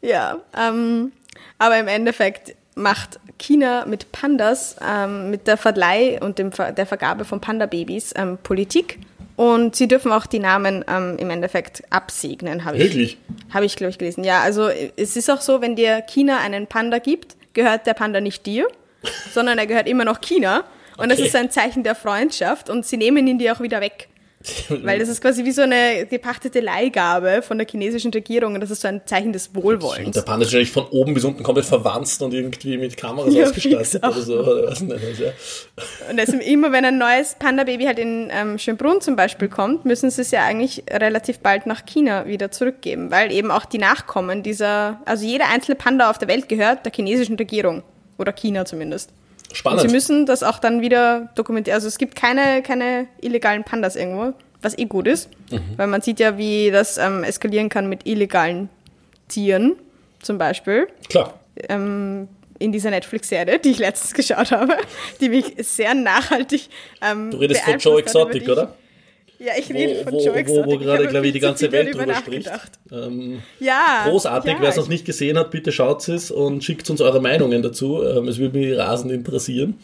[0.03, 1.12] Ja, ähm,
[1.59, 7.25] aber im Endeffekt macht China mit Pandas, ähm, mit der Verleih und dem, der Vergabe
[7.25, 8.99] von Panda-Babys ähm, Politik.
[9.37, 13.19] Und sie dürfen auch die Namen ähm, im Endeffekt absegnen, habe ich, Wirklich?
[13.53, 14.25] Habe ich, glaube ich, gelesen.
[14.25, 18.21] Ja, also es ist auch so, wenn dir China einen Panda gibt, gehört der Panda
[18.21, 18.69] nicht dir,
[19.33, 20.65] sondern er gehört immer noch China.
[20.97, 21.29] Und das Okay.
[21.29, 24.08] ist ein Zeichen der Freundschaft und sie nehmen ihn dir auch wieder weg.
[24.68, 28.70] Weil das ist quasi wie so eine gepachtete Leihgabe von der chinesischen Regierung und das
[28.70, 30.12] ist so ein Zeichen des Und Wohlwollens.
[30.14, 33.44] der Panda ist wahrscheinlich von oben bis unten komplett verwanzt und irgendwie mit Kameras Ja,
[33.46, 34.38] ausgestattet oder so.
[36.09, 40.09] Und deswegen immer, wenn ein neues Panda-Baby halt in ähm, Schönbrunn zum Beispiel kommt, müssen
[40.11, 44.42] sie es ja eigentlich relativ bald nach China wieder zurückgeben, weil eben auch die Nachkommen
[44.44, 47.83] dieser, also jeder einzelne Panda auf der Welt gehört der chinesischen Regierung
[48.18, 49.11] oder China zumindest.
[49.49, 49.81] Und Spannend.
[49.83, 51.75] sie müssen das auch dann wieder dokumentieren.
[51.77, 55.61] Also es gibt keine, keine illegalen Pandas irgendwo, was eh gut ist, Mhm.
[55.77, 58.69] weil man sieht ja, wie das ähm, eskalieren kann mit illegalen
[59.29, 59.77] Tieren
[60.21, 60.89] zum Beispiel.
[61.09, 61.35] Klar.
[61.69, 62.29] Ähm,
[62.61, 64.77] in dieser Netflix-Serie, die ich letztens geschaut habe,
[65.21, 66.69] die mich sehr nachhaltig
[67.01, 68.75] ähm, Du redest von Joe Exotic, oder?
[69.38, 71.70] Ja, ich Wo, rede von wo, Joe wo, wo Ich gerade, glaube ich, die ganze
[71.70, 72.51] Welt drüber spricht.
[72.90, 74.05] Ähm, Ja.
[74.09, 77.01] großartig, ja, wer es noch ich- nicht gesehen hat, bitte schaut es und schickt uns
[77.01, 78.03] eure Meinungen dazu.
[78.03, 79.79] Ähm, es würde mich rasend interessieren.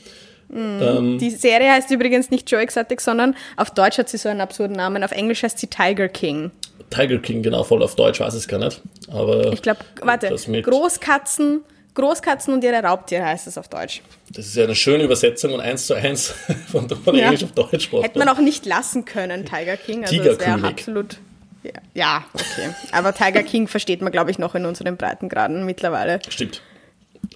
[0.53, 4.41] Ähm, Die Serie heißt übrigens nicht Joe Exotic, sondern auf Deutsch hat sie so einen
[4.41, 5.03] absurden Namen.
[5.03, 6.51] Auf Englisch heißt sie Tiger King.
[6.91, 8.81] Tiger King, genau, voll auf Deutsch, weiß ich gar nicht.
[9.11, 10.29] Aber Ich glaube, warte,
[10.63, 11.63] Großkatzen,
[11.95, 14.03] Großkatzen und ihre Raubtiere heißt es auf Deutsch.
[14.31, 16.35] das ist ja eine schöne Übersetzung und eins zu eins
[16.71, 17.27] von, von Ja.
[17.27, 17.91] Englisch auf Deutsch.
[17.93, 20.05] Hätte man auch nicht lassen können, Tiger King.
[20.05, 21.19] Also das wäre absolut.
[21.63, 22.75] Ja, ja, okay.
[22.93, 26.21] Aber Tiger King versteht man, glaube ich, noch in unseren Breitengraden mittlerweile.
[26.29, 26.61] Stimmt.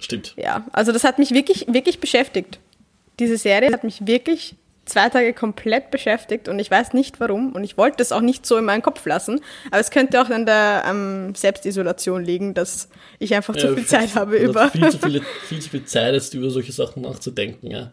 [0.01, 0.35] Stimmt.
[0.37, 2.59] Ja, also das hat mich wirklich, wirklich beschäftigt.
[3.21, 4.55] Diese Serie hat mich wirklich
[4.89, 8.47] zwei Tage komplett beschäftigt und ich weiß nicht warum und ich wollte es auch nicht
[8.47, 12.89] so in meinen Kopf lassen, aber es könnte auch an der ähm, Selbstisolation liegen, dass
[13.19, 14.69] ich einfach zu Ja, viel Zeit habe über.
[14.71, 17.91] Viel zu, viele, viel zu viel Zeit, jetzt über solche Sachen nachzudenken, ja.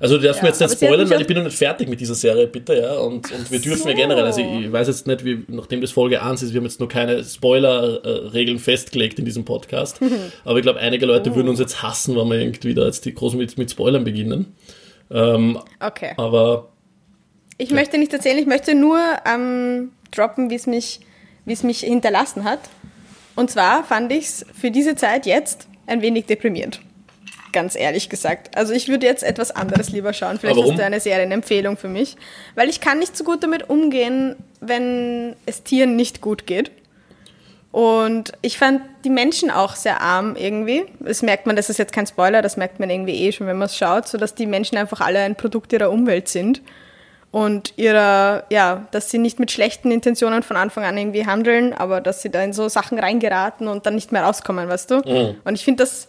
[0.00, 2.00] Also du darfst Ja, mir jetzt nicht spoilern, weil ich bin noch nicht fertig mit
[2.00, 2.94] dieser Serie, bitte, ja.
[2.94, 4.00] Und, und wir dürfen ja so.
[4.00, 6.80] generell, also ich, weiß jetzt nicht, wie, nachdem das Folge 1 ist, wir haben jetzt
[6.80, 10.00] noch keine Spoiler-Regeln festgelegt in diesem Podcast.
[10.44, 13.14] Aber ich glaube, einige Leute würden uns jetzt hassen, wenn wir irgendwie da jetzt die
[13.14, 14.54] groß mit, mit Spoilern beginnen.
[15.10, 16.12] Ähm, Okay.
[16.16, 16.68] aber
[17.58, 21.00] Ich möchte nicht erzählen, ich möchte nur ähm, droppen, wie es mich,
[21.44, 22.60] wie es mich hinterlassen hat.
[23.36, 26.80] Und zwar fand ich es für diese Zeit jetzt ein wenig deprimierend.
[27.52, 28.56] Ganz ehrlich gesagt.
[28.56, 30.38] Also ich würde jetzt etwas anderes lieber schauen.
[30.38, 32.16] Vielleicht hast du eine Serienempfehlung für mich.
[32.54, 36.70] Weil ich kann nicht so gut damit umgehen, wenn es Tieren nicht gut geht.
[37.72, 40.86] Und ich fand die Menschen auch sehr arm irgendwie.
[40.98, 43.58] Das merkt man, das ist jetzt kein Spoiler, das merkt man irgendwie eh schon, wenn
[43.58, 46.62] man es schaut, so dass die Menschen einfach alle ein Produkt ihrer Umwelt sind
[47.30, 52.00] und ihrer, ja, dass sie nicht mit schlechten Intentionen von Anfang an irgendwie handeln, aber
[52.00, 54.96] dass sie da in so Sachen reingeraten und dann nicht mehr rauskommen, weißt du?
[55.44, 56.08] Und ich finde das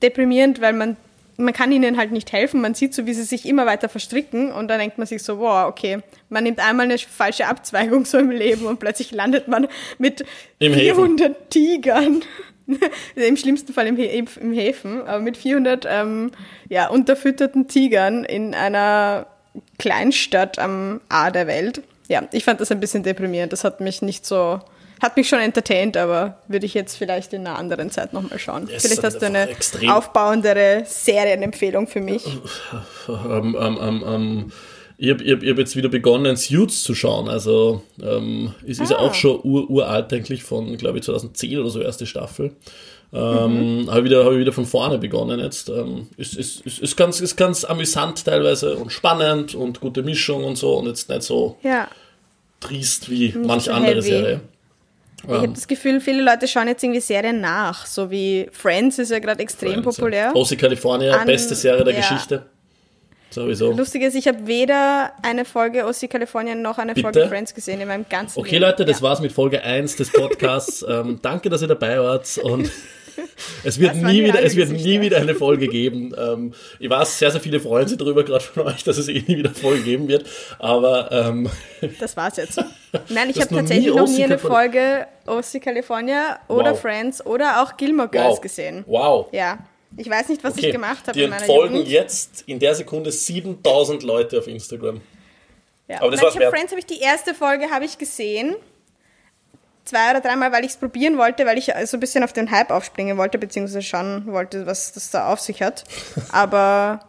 [0.00, 0.96] deprimierend, weil man,
[1.38, 2.60] man kann ihnen halt nicht helfen.
[2.60, 5.38] Man sieht so, wie sie sich immer weiter verstricken und dann denkt man sich so,
[5.38, 5.98] wow, okay,
[6.28, 10.24] man nimmt einmal eine falsche Abzweigung so im Leben und plötzlich landet man mit
[10.58, 12.22] Im 400 Tigern.
[13.14, 16.32] Im schlimmsten Fall im, He im Häfen, aber mit 400 ähm,
[16.68, 19.26] ja, unterfütterten Tigern in einer
[19.78, 21.80] Kleinstadt am A der Welt.
[22.08, 23.54] Ja, ich fand das ein bisschen deprimierend.
[23.54, 24.60] Das hat mich nicht so,
[25.00, 28.64] hat mich schon entertained, aber würde ich jetzt vielleicht in einer anderen Zeit nochmal schauen.
[28.64, 32.24] Es vielleicht ist hast du eine extrem- aufbauendere Serienempfehlung für mich.
[33.08, 34.52] Ähm, ähm, ähm, ähm,
[35.00, 37.28] ich habe hab, hab jetzt wieder begonnen, Suits zu schauen.
[37.28, 39.02] Also ähm, es ist ja Ah.
[39.02, 42.52] auch schon ur, uralt eigentlich von, glaube ich, 2010 oder so erste Staffel.
[43.12, 45.68] Ähm, habe ich wieder, hab wieder von vorne begonnen jetzt.
[45.70, 50.44] Ähm, ist, ist, ist, ist, ganz, ist ganz amüsant teilweise und spannend und gute Mischung
[50.44, 51.88] und so und jetzt nicht so Ja.
[52.60, 54.02] triest wie manch so andere heavy.
[54.02, 54.40] Serie.
[55.24, 59.10] Ich habe das Gefühl, viele Leute schauen jetzt irgendwie Serien nach, so wie Friends ist
[59.10, 60.32] ja gerade extrem Friends, populär.
[60.34, 60.34] Ja.
[60.34, 62.00] OC California, An- beste Serie der ja.
[62.00, 62.46] Geschichte.
[63.30, 63.72] Sowieso.
[63.72, 67.12] Lustig ist, ich habe weder eine Folge OC California noch eine Bitte?
[67.12, 68.62] Folge Friends gesehen in meinem ganzen Okay, Leben.
[68.62, 69.02] Leute, das ja.
[69.02, 70.82] war's mit Folge 1 des Podcasts.
[70.88, 72.70] ähm, danke, dass ihr dabei wart und
[73.64, 74.88] es wird nie wieder, es wird Gesichter.
[74.88, 76.14] nie wieder eine Folge geben.
[76.18, 79.22] Ähm, ich weiß, sehr, sehr viele freuen sich darüber, gerade von euch, dass es eh
[79.26, 80.26] nie wieder Folge geben wird.
[80.58, 81.48] Aber ähm,
[82.00, 82.58] Das war's jetzt.
[83.08, 86.80] Nein, ich habe tatsächlich noch OC nie eine Folge OC California oder Wow.
[86.80, 88.40] Friends oder auch Gilmore Girls wow.
[88.40, 88.84] gesehen.
[88.86, 89.26] Wow.
[89.32, 89.58] Ja.
[89.96, 90.66] Ich weiß nicht, was Okay.
[90.66, 91.90] ich gemacht habe Die in meiner folgen Jugend.
[91.90, 95.00] jetzt in der Sekunde 7000 Leute auf Instagram.
[95.88, 96.02] Ja.
[96.02, 96.50] Aber das Nein, war's ich hab.
[96.54, 98.54] Friends habe ich die erste Folge habe ich gesehen.
[99.88, 102.50] Zwei oder dreimal, weil ich es probieren wollte, weil ich so ein bisschen auf den
[102.50, 105.84] Hype aufspringen wollte, beziehungsweise schauen wollte, was das da auf sich hat.
[106.30, 107.00] Aber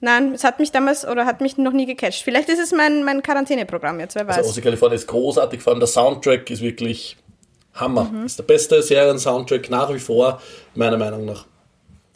[0.00, 2.24] nein, es hat mich damals oder hat mich noch nie gecatcht.
[2.24, 4.38] Vielleicht ist es mein, mein Quarantäneprogramm jetzt, wer weiß.
[4.38, 7.16] Also OC California ist großartig, vor allem der Soundtrack ist wirklich
[7.74, 8.04] Hammer.
[8.04, 8.26] Mhm.
[8.26, 10.40] Ist der beste Serien-Soundtrack nach wie vor,
[10.74, 11.46] meiner Meinung nach.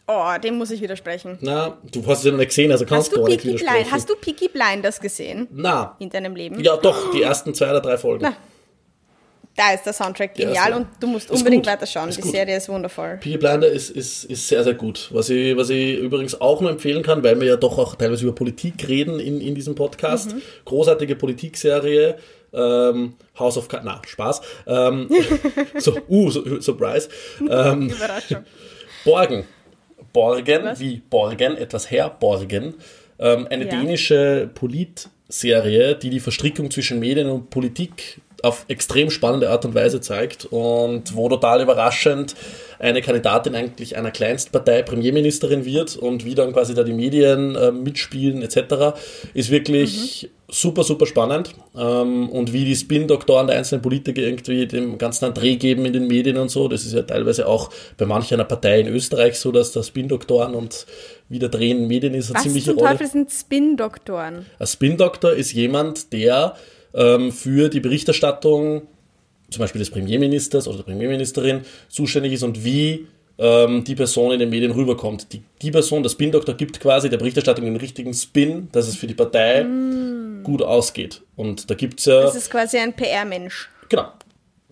[0.08, 1.38] oh, dem muss ich widersprechen.
[1.42, 3.74] Na, du hast es ja noch nicht gesehen, also kannst du, gar nicht widersprechen.
[3.74, 6.58] Blind, hast du Peaky Blinders gesehen Na, in deinem Leben?
[6.60, 8.24] ja doch, die ersten zwei oder drei Folgen.
[8.24, 8.36] Na,
[9.58, 11.72] Da ist der Soundtrack genial ist- und du musst unbedingt gut.
[11.72, 12.10] weiterschauen.
[12.10, 12.30] Ist Die gut.
[12.30, 13.16] Serie ist wundervoll.
[13.20, 15.08] Peaky Blinder ist, ist, ist sehr, sehr gut.
[15.10, 18.22] Was ich, was ich übrigens auch nur empfehlen kann, weil wir ja doch auch teilweise
[18.22, 20.32] über Politik reden in, in diesem Podcast.
[20.32, 20.42] Mhm.
[20.64, 22.18] Großartige Politikserie.
[22.52, 24.40] Ähm, House of Cards, na, Spaß.
[24.68, 25.08] Ähm,
[25.78, 27.08] so, uh, so, Surprise.
[27.40, 28.44] Ähm, Überraschung.
[29.04, 29.44] Borgen.
[30.12, 32.74] Borgen, wie Borgen, etwas herborgen.
[33.18, 33.70] Ähm, eine Ja.
[33.72, 40.00] dänische Politserie, die die Verstrickung zwischen Medien und Politik auf extrem spannende Art und Weise
[40.00, 42.36] zeigt und wo total überraschend
[42.78, 47.72] eine Kandidatin eigentlich einer Kleinstpartei Premierministerin wird und wie dann quasi da die Medien äh,
[47.72, 48.96] mitspielen etc.
[49.34, 54.96] ist wirklich super, super spannend ähm, und wie die Spin-Doktoren der einzelnen Politiker irgendwie dem
[54.96, 56.68] Ganzen einen Dreh geben in den Medien und so.
[56.68, 60.54] Das ist ja teilweise auch bei manch einer Partei in Österreich so, dass da Spin-Doktoren
[60.54, 60.86] und
[61.28, 62.90] wieder drehen Medien ist eine Was ziemliche zum Rolle.
[62.92, 64.46] Teufel sind Spin-Doktoren?
[64.58, 66.54] Ein Spin-Doktor ist jemand, der
[66.94, 68.82] ähm, für die Berichterstattung
[69.50, 73.06] zum Beispiel des Premierministers oder der Premierministerin zuständig ist und wie
[73.38, 75.32] ähm, die Person in den Medien rüberkommt.
[75.32, 79.06] Die, die Person, der Spin-Doktor, gibt quasi der Berichterstattung den richtigen Spin, dass es für
[79.06, 79.64] die Partei
[80.42, 81.22] gut ausgeht.
[81.36, 82.22] Und da gibt es ja...
[82.22, 83.70] Das ist quasi ein PR-Mensch.
[83.88, 84.08] Genau.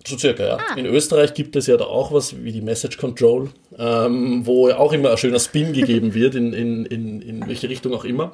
[0.07, 0.59] So circa, ja.
[0.77, 4.93] In Österreich gibt es ja da auch was wie die Message Control, ähm, wo auch
[4.93, 8.33] immer ein schöner Spin gegeben wird, in, in, in, in welche Richtung auch immer.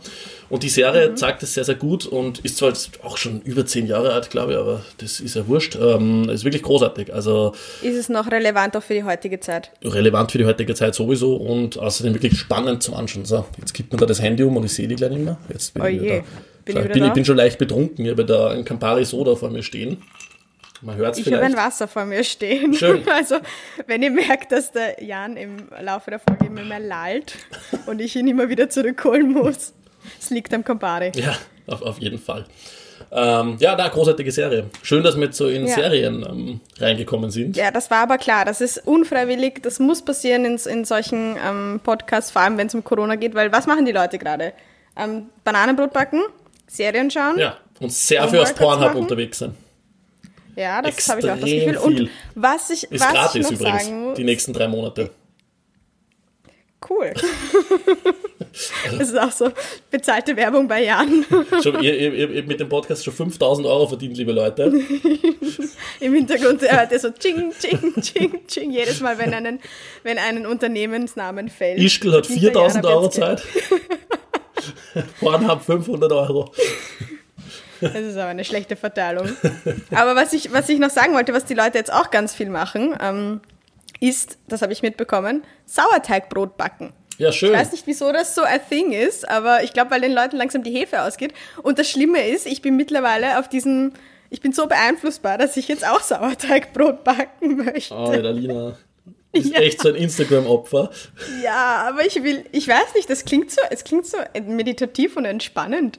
[0.50, 3.64] Und die Serie zeigt es sehr, sehr gut und ist zwar jetzt auch schon über
[3.64, 5.76] zehn Jahre alt, glaube ich, aber das ist ja wurscht.
[5.80, 7.12] Ähm, ist wirklich großartig.
[7.14, 9.70] Also Ist es noch relevant auch für die heutige Zeit?
[9.82, 13.24] relevant für die heutige Zeit sowieso und außerdem wirklich spannend zum Anschauen.
[13.24, 15.38] So, jetzt gibt man da das Handy um und ich sehe die gleich nicht mehr.
[15.48, 16.24] Jetzt bin Oh ich wieder da.
[16.64, 18.04] Bin ich bin, ich bin schon leicht betrunken.
[18.04, 20.02] Ich habe da ein Campari Soda vor mir stehen.
[20.82, 21.56] Man hört es Ich habe vielleicht.
[21.58, 22.74] ein Wasser vor mir stehen.
[22.74, 23.02] Schön.
[23.10, 23.36] Also,
[23.86, 27.34] wenn ihr merkt, dass der Jan im Laufe der Folge immer mehr lallt
[27.86, 29.72] und ich ihn immer wieder zurückholen muss,
[30.20, 31.12] es liegt am Campari.
[31.14, 31.36] Ja,
[31.68, 32.44] auf, auf jeden Fall.
[33.10, 34.70] Ähm, ja, da großartige Serie.
[34.82, 35.74] Schön, dass wir jetzt so in Ja.
[35.74, 37.56] Serien ähm, reingekommen sind.
[37.56, 38.44] Ja, das war aber klar.
[38.44, 39.60] Das ist unfreiwillig.
[39.62, 43.34] Das muss passieren in, in solchen ähm, Podcasts, vor allem wenn es um Corona geht.
[43.34, 44.52] Weil was machen die Leute gerade?
[44.96, 46.22] Ähm, Bananenbrot backen?
[46.66, 47.38] Serien schauen?
[47.38, 49.54] Ja, Und sehr viel auf Pornhub unterwegs sind.
[50.56, 51.76] Ja, das habe ich auch das Gefühl.
[51.76, 55.10] Und was ich, ist was gratis ich noch übrigens, sagen muss, die nächsten drei Monate.
[56.88, 57.12] Cool.
[58.98, 59.50] das ist auch so
[59.90, 61.24] bezahlte Werbung bei Jan.
[61.62, 64.72] Schon, ihr, ihr, ihr mit dem Podcast schon 5000 Euro verdient, liebe Leute.
[66.00, 69.60] Im Hintergrund hört er so ching, ching, ching, ching, jedes Mal, wenn, einen,
[70.02, 71.80] wenn einen Unternehmensnamen fällt.
[71.80, 73.08] Ischgl hat Hinter 4000 Jan Euro.
[73.08, 73.42] Zeit.
[75.20, 76.52] Pornhub 500 Euro.
[77.82, 79.28] Das ist aber eine schlechte Verteilung.
[79.90, 82.48] Aber was ich, was ich noch sagen wollte, was die Leute jetzt auch ganz viel
[82.48, 83.40] machen, ähm,
[84.00, 86.92] ist, das habe ich mitbekommen, Sauerteigbrot backen.
[87.18, 87.52] Ja, schön.
[87.52, 90.36] Ich weiß nicht, wieso das so ein Thing ist, aber ich glaube, weil den Leuten
[90.36, 91.34] langsam die Hefe ausgeht.
[91.62, 93.92] Und das Schlimme ist, ich bin mittlerweile auf diesem,
[94.30, 97.94] ich bin so beeinflussbar, dass ich jetzt auch Sauerteigbrot backen möchte.
[97.94, 98.76] Oh, Alina.
[99.04, 99.60] Du bist Ja.
[99.60, 100.90] echt so ein Instagram-Opfer.
[101.42, 104.16] Ja, aber ich will, ich weiß nicht, das klingt so, es klingt so
[104.46, 105.98] meditativ und entspannend.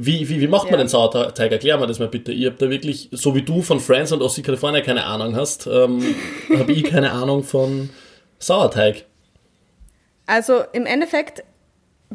[0.00, 0.84] Wie, wie, wie macht man Ja.
[0.84, 1.50] den Sauerteig?
[1.50, 2.30] Erklär mir das mal bitte.
[2.30, 5.66] Ich habe da wirklich, so wie du von Friends und Ossi California keine Ahnung hast,
[5.66, 6.14] ähm,
[6.56, 7.90] habe ich keine Ahnung von
[8.38, 9.06] Sauerteig.
[10.26, 11.42] Also im Endeffekt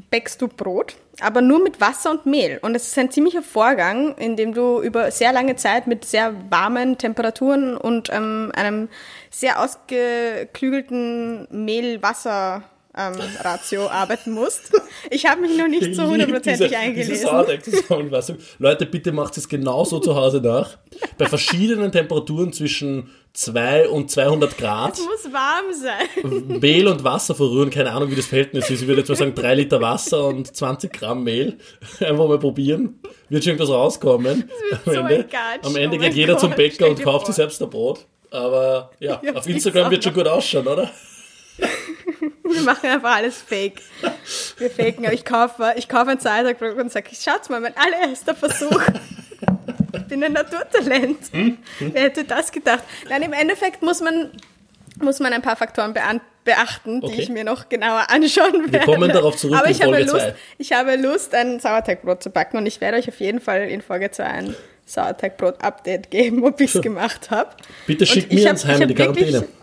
[0.09, 2.57] bäckst du Brot, aber nur mit Wasser und Mehl.
[2.61, 6.33] Und es ist ein ziemlicher Vorgang, in dem du über sehr lange Zeit mit sehr
[6.49, 8.87] warmen Temperaturen und ähm, einem
[9.29, 11.47] sehr ausgeklügelten
[12.95, 14.71] Mehl-Wasser-Ratio arbeiten musst.
[15.09, 17.17] Ich habe mich noch nicht so hundertprozentig diese, Diese eingelesen.
[17.27, 18.37] Sauerteig-Zusammenfassung.
[18.59, 20.77] Leute, bitte macht es genauso zu Hause nach.
[21.17, 24.93] Bei verschiedenen Temperaturen zwischen 2 und 200 Grad.
[24.93, 26.59] Es muss warm sein.
[26.59, 28.81] Mehl und Wasser verrühren, keine Ahnung, wie das Verhältnis ist.
[28.83, 31.57] Ich würde jetzt mal sagen, 3 Liter Wasser und 20 Gramm Mehl.
[31.99, 32.99] Einfach mal probieren.
[33.29, 34.49] Wird schon irgendwas rauskommen.
[34.69, 35.63] wird Am so Ende, ein Gatsch.
[35.65, 37.25] am Ende Oh geht jeder zum Gott, Bäcker stell und kauft vor.
[37.27, 38.05] sich selbst ein Brot.
[38.29, 40.19] Aber ja, Ja, auf Instagram wird schon noch.
[40.23, 40.91] gut ausschauen, oder?
[42.43, 43.81] Wir machen einfach alles fake.
[44.57, 45.05] Wir faken.
[45.05, 48.81] Aber ich kaufe, ich kaufe ein Sauerteigbrot und sage, schaut mal, mein allererster Versuch.
[49.95, 51.19] Ich bin ein Naturtalent.
[51.31, 51.57] Hm?
[51.79, 52.83] Wer hätte das gedacht?
[53.09, 54.31] Nein, im Endeffekt muss man,
[55.01, 55.93] muss man ein paar Faktoren
[56.43, 57.21] beachten, die Okay.
[57.21, 58.85] ich mir noch genauer anschauen werde.
[58.85, 60.35] kommen darauf zurück Aber in ich habe Folge Lust, zwei.
[60.57, 63.81] ich habe Lust, ein Sauerteigbrot zu backen und ich werde euch auf jeden Fall in
[63.81, 64.55] Folge 2 ein
[64.85, 67.51] Sauerteigbrot-Update geben, ob ich es gemacht habe.
[67.87, 69.62] Bitte Und schick ich mir ins Heim in die hab wirklich- Quarantäne.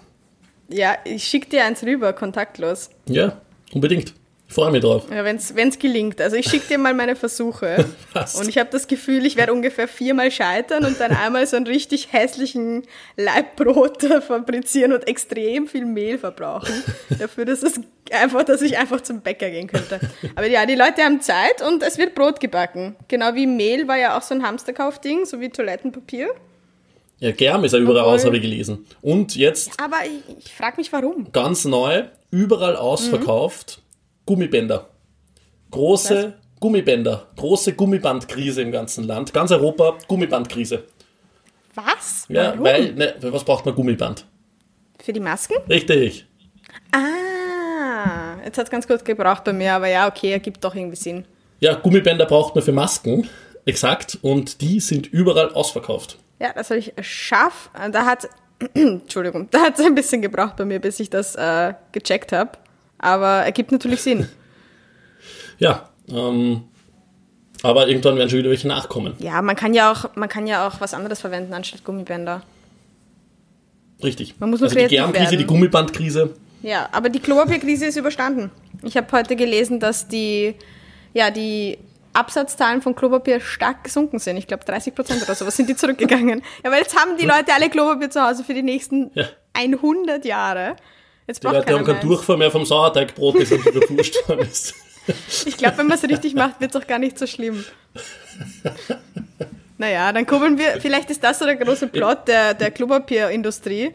[0.73, 2.91] Ja, ich schicke dir eins rüber, kontaktlos.
[3.07, 3.41] Ja,
[3.73, 4.15] unbedingt.
[4.51, 5.05] Ich freue mich drauf.
[5.09, 6.21] Ja, wenn es gelingt.
[6.21, 7.85] Also ich schicke dir mal meine Versuche.
[8.37, 11.69] Und ich habe das Gefühl, ich werde ungefähr viermal scheitern und dann einmal so einen
[11.69, 12.83] richtig hässlichen
[13.17, 16.83] Leibbrot fabrizieren und extrem viel Mehl verbrauchen.
[17.17, 17.81] Dafür, dass, es
[18.11, 20.01] einfach, dass ich einfach zum Bäcker gehen könnte.
[20.35, 22.97] Aber ja, die Leute haben Zeit und es wird Brot gebacken.
[23.07, 26.35] Genau wie Mehl war ja auch so ein Hamsterkaufding, so wie Toilettenpapier.
[27.21, 28.87] Ja, Germ ist ja überall Obwohl- aus, habe ich gelesen.
[29.03, 31.31] Und jetzt Aber ich, ich frage mich, warum.
[31.33, 33.83] ganz neu, überall ausverkauft,
[34.27, 34.89] Gummibänder.
[35.71, 37.27] Große Gummibänder.
[37.37, 39.33] Große Gummibandkrise im ganzen Land.
[39.33, 40.85] Ganz Europa, Gummibandkrise.
[41.75, 42.27] Was?
[42.29, 42.65] Ja, warum?
[42.65, 44.25] weil, ne, für was braucht man Gummiband?
[45.03, 45.55] Für die Masken?
[45.69, 46.27] Richtig.
[46.93, 50.97] Ah, jetzt hat es ganz kurz gebraucht bei mir, aber ja, okay, ergibt doch irgendwie
[50.97, 51.25] Sinn.
[51.61, 53.29] Ja, Gummibänder braucht man für Masken.
[53.65, 54.19] Exakt.
[54.23, 56.19] Und die sind überall ausverkauft.
[56.41, 57.71] Ja, das habe ich scharf.
[57.79, 58.29] äh, Da hat,
[58.75, 62.53] Entschuldigung, da hat es ein bisschen gebraucht bei mir, bis ich das äh, gecheckt habe.
[62.99, 64.29] Aber ergibt natürlich Sinn.
[65.59, 66.63] Ja, ähm,
[67.63, 69.13] aber irgendwann werden schon wieder welche nachkommen.
[69.19, 72.43] Ja, man kann ja auch, man kann ja auch was anderes verwenden anstatt Gummibänder.
[74.03, 74.41] Richtig.
[74.41, 76.35] Man muss nur also die Germkrise, die Gummibandkrise.
[76.63, 78.51] Ja, aber die Klopapierkrise ist überstanden.
[78.83, 80.55] Ich habe heute gelesen, dass die,
[81.13, 81.77] ja, die
[82.13, 84.37] Absatzzahlen von Klopapier stark gesunken sind.
[84.37, 86.43] Ich glaube 30 Prozent oder sowas sind die zurückgegangen.
[86.65, 89.27] Ja, weil jetzt haben die Leute alle Klopapier zu Hause für die nächsten Ja.
[89.53, 90.77] 100 Jahre.
[91.27, 92.01] Jetzt Die Leute haben keinen.
[92.01, 94.75] Durchfall mehr vom Sauerteigbrot, das ihnen überpusht worden ist.
[95.47, 97.65] Ich glaube, wenn man es richtig macht, wird es auch gar nicht so schlimm.
[99.79, 103.93] Naja, dann kurbeln wir, vielleicht ist das so der große Plot der, der Klopapierindustrie.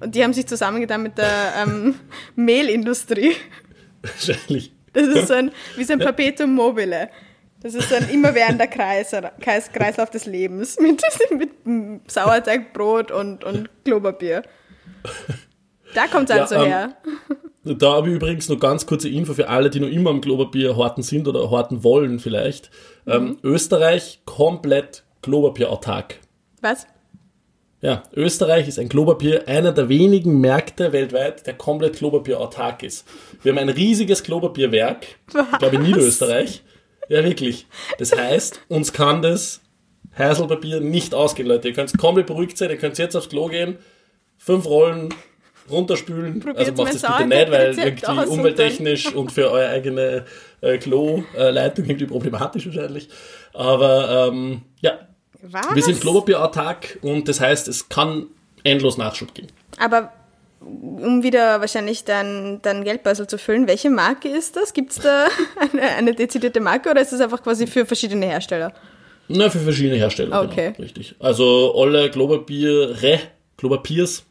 [0.00, 1.96] Und die haben sich zusammengetan mit der ähm,
[2.34, 3.36] Mehlindustrie.
[4.02, 4.72] Wahrscheinlich.
[4.92, 7.10] Das ist so ein, wie so ein Perpetuum mobile.
[7.66, 11.02] Das ist so ein immerwährender Kreis, Kreis, Kreislauf des Lebens mit,
[11.32, 11.50] mit
[12.08, 14.42] Sauerteigbrot und, und Klopapier.
[15.92, 16.96] Da kommt es Ja, also ähm, her.
[17.64, 20.76] Da habe ich übrigens noch ganz kurze Info für alle, die noch immer am Klopapier
[20.76, 22.70] horten sind oder horten wollen vielleicht.
[23.04, 23.12] Mhm.
[23.12, 26.20] Ähm, Österreich komplett Klopapierautark.
[26.60, 26.86] Was?
[27.80, 33.04] Ja, Österreich ist ein Klopapier, einer der wenigen Märkte weltweit, der komplett Klopapierautark ist.
[33.42, 35.82] Wir haben ein riesiges Klopapierwerk, ich glaube in?
[35.82, 36.62] Niederösterreich.
[37.08, 37.66] Ja, wirklich.
[37.98, 39.60] Das heißt, uns kann das
[40.16, 41.68] Heiselpapier nicht ausgehen, Leute.
[41.68, 43.78] Ihr könnt komplett beruhigt sein, ihr könnt jetzt aufs Klo gehen,
[44.38, 45.14] fünf Rollen
[45.70, 46.40] runterspülen.
[46.40, 50.24] Probiert's also macht das bitte nicht, weil irgendwie umwelttechnisch und für eure eigene
[50.60, 53.08] äh, Klo-Leitung irgendwie problematisch wahrscheinlich.
[53.52, 55.08] Aber ähm, ja,
[55.42, 55.74] Was?
[55.74, 58.26] wir sind Klopapierautark und das heißt, es kann
[58.64, 59.48] endlos Nachschub geben.
[59.78, 60.12] Aber
[60.60, 64.72] um wieder wahrscheinlich dein, dein Geldbeutel zu füllen, welche Marke ist das?
[64.72, 65.26] Gibt es da
[65.72, 68.72] eine, eine dezidierte Marke oder ist das einfach quasi für verschiedene Hersteller?
[69.28, 70.42] Na, für verschiedene Hersteller.
[70.42, 70.72] Okay.
[70.72, 71.16] Genau, richtig.
[71.18, 73.20] Also alle Klopapiere,
[73.56, 74.24] Klopapiers,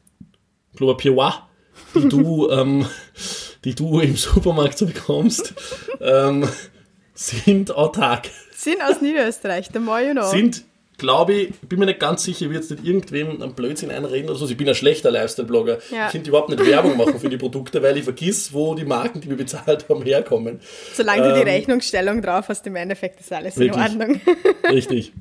[0.75, 1.49] Klopapierwa,
[1.93, 2.85] die du, ähm,
[3.63, 5.53] die du im Supermarkt so bekommst,
[5.99, 6.47] ähm,
[7.13, 8.29] sind autark.
[8.55, 10.29] Sind aus Niederösterreich, the more you know.
[10.29, 10.63] Sind,
[10.97, 14.29] glaube ich, bin mir nicht ganz sicher, ich will jetzt nicht irgendwem einen Blödsinn einreden
[14.29, 14.47] oder so.
[14.47, 15.79] Ich bin ein schlechter Lifestyle-Blogger.
[15.91, 16.07] Ja.
[16.07, 19.21] Ich kann überhaupt nicht Werbung machen für die Produkte, weil ich vergiss, wo die Marken,
[19.21, 20.59] die wir bezahlt haben, herkommen.
[20.93, 23.75] Solange du die ähm, Rechnungsstellung drauf hast, im Endeffekt ist alles Wirklich.
[23.93, 24.21] in Ordnung.
[24.69, 25.13] Richtig.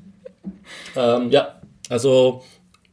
[0.95, 1.59] ähm, ja,
[1.89, 2.43] also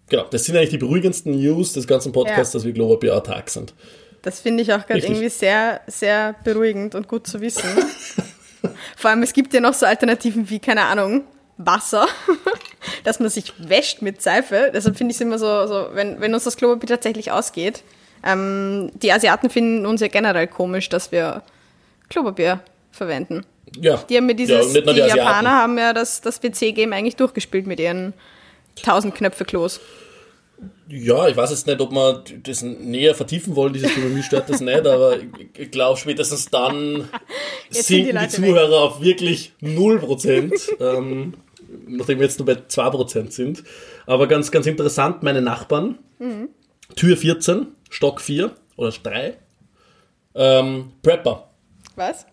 [0.09, 2.59] genau, das sind eigentlich die beruhigendsten News des ganzen Podcasts, Ja.
[2.59, 3.75] dass wir Globabier autark sind.
[4.23, 7.65] Das finde ich auch gerade irgendwie sehr, sehr beruhigend und gut zu wissen.
[8.97, 11.25] Vor allem, es gibt ja noch so Alternativen wie, keine Ahnung,
[11.57, 12.07] Wasser,
[13.05, 14.71] dass man sich wäscht mit Seife.
[14.75, 17.83] Deshalb finde ich es immer so, so wenn, wenn uns das Klopapier tatsächlich ausgeht.
[18.25, 21.43] Ähm, die Asiaten finden uns ja generell komisch, dass wir
[22.09, 23.45] Klopapier verwenden.
[23.81, 24.99] Ja, Die haben mir dieses, ja, die, die.
[25.01, 28.13] Japaner haben ja das, das PC-Game eigentlich durchgespielt mit ihren
[28.79, 29.81] 1000 Knöpfe-Klos.
[30.89, 34.49] Ja, ich weiß jetzt nicht, ob wir das näher vertiefen wollen, dieses Thema, mich stört
[34.51, 35.17] das nicht, aber
[35.59, 37.09] ich- glaube spätestens dann
[37.75, 41.35] die sinken die, Leute Zuhörer auf wirklich 0%, ähm,
[41.87, 43.63] nachdem wir jetzt nur bei 2% sind.
[44.07, 46.49] Aber ganz, ganz interessant, meine Nachbarn, Mhm.
[46.95, 49.37] Tür 14, Stock 4 oder 3,
[50.35, 51.51] ähm, Prepper.
[51.97, 52.27] Was?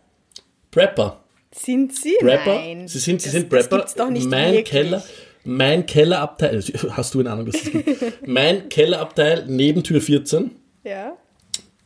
[0.71, 1.23] Prepper.
[1.51, 2.15] Sind sie?
[2.19, 2.55] Prepper.
[2.55, 2.87] Nein.
[2.87, 3.77] Sie sind, sie das, sind Prepper.
[3.77, 4.69] Das gibt's doch nicht mein wirklich.
[4.69, 5.03] Keller,
[5.43, 8.27] mein Kellerabteil, hast du eine Ahnung, was das gibt?
[8.27, 10.51] mein Kellerabteil neben Tür 14,
[10.83, 11.17] Ja,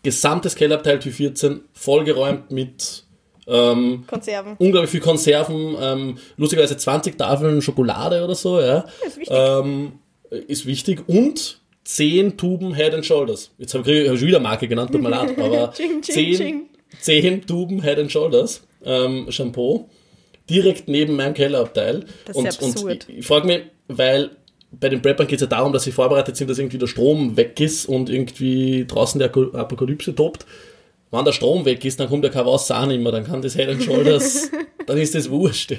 [0.04, 3.03] gesamtes Kellerabteil Tür 14, vollgeräumt mit
[3.48, 4.56] ähm, Konserven.
[4.58, 8.86] unglaublich viel Konserven, ähm, lustigerweise 20 Tafeln Schokolade oder so, ja.
[9.06, 9.38] ist wichtig.
[9.38, 9.92] Ähm,
[10.48, 13.52] ist wichtig und 10 Tuben Head and Shoulders.
[13.58, 16.36] Jetzt habe ich, hab ich wieder Marke genannt, tut mir leid, aber Ching, ching, 10,
[16.36, 16.62] ching.
[17.02, 19.90] 10 Tuben Head and Shoulders ähm, Shampoo
[20.50, 22.06] direkt neben meinem Kellerabteil.
[22.26, 23.06] Das ist und, ja und absurd.
[23.10, 24.32] ich, ich frage mich, weil
[24.72, 27.38] bei den Preppern geht es ja darum, dass sie vorbereitet sind, dass irgendwie der Strom
[27.38, 30.46] weg ist und irgendwie draußen der Apokalypse tobt.
[31.14, 33.40] Wenn der Strom weg ist, dann kommt ja kein Wasser auch nicht mehr, dann kann
[33.42, 34.50] das Head and Shoulders,
[34.88, 35.74] dann ist das wurscht.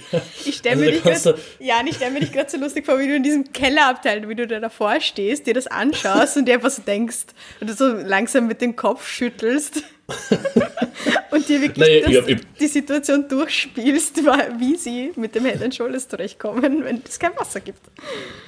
[0.44, 3.00] Ich stelle Also mir, da grad- ja, ich stell mir dich gerade so lustig vor,
[3.00, 6.54] wie du in diesem Kellerabteil, wie du da davor stehst, dir das anschaust und dir
[6.54, 7.24] einfach so denkst
[7.60, 9.82] und du so langsam mit dem Kopf schüttelst
[11.30, 14.16] und dir wirklich Naja, ich hab- ich- die Situation durchspielst,
[14.58, 17.80] wie sie mit dem Head and Shoulders zurechtkommen, wenn es kein Wasser gibt.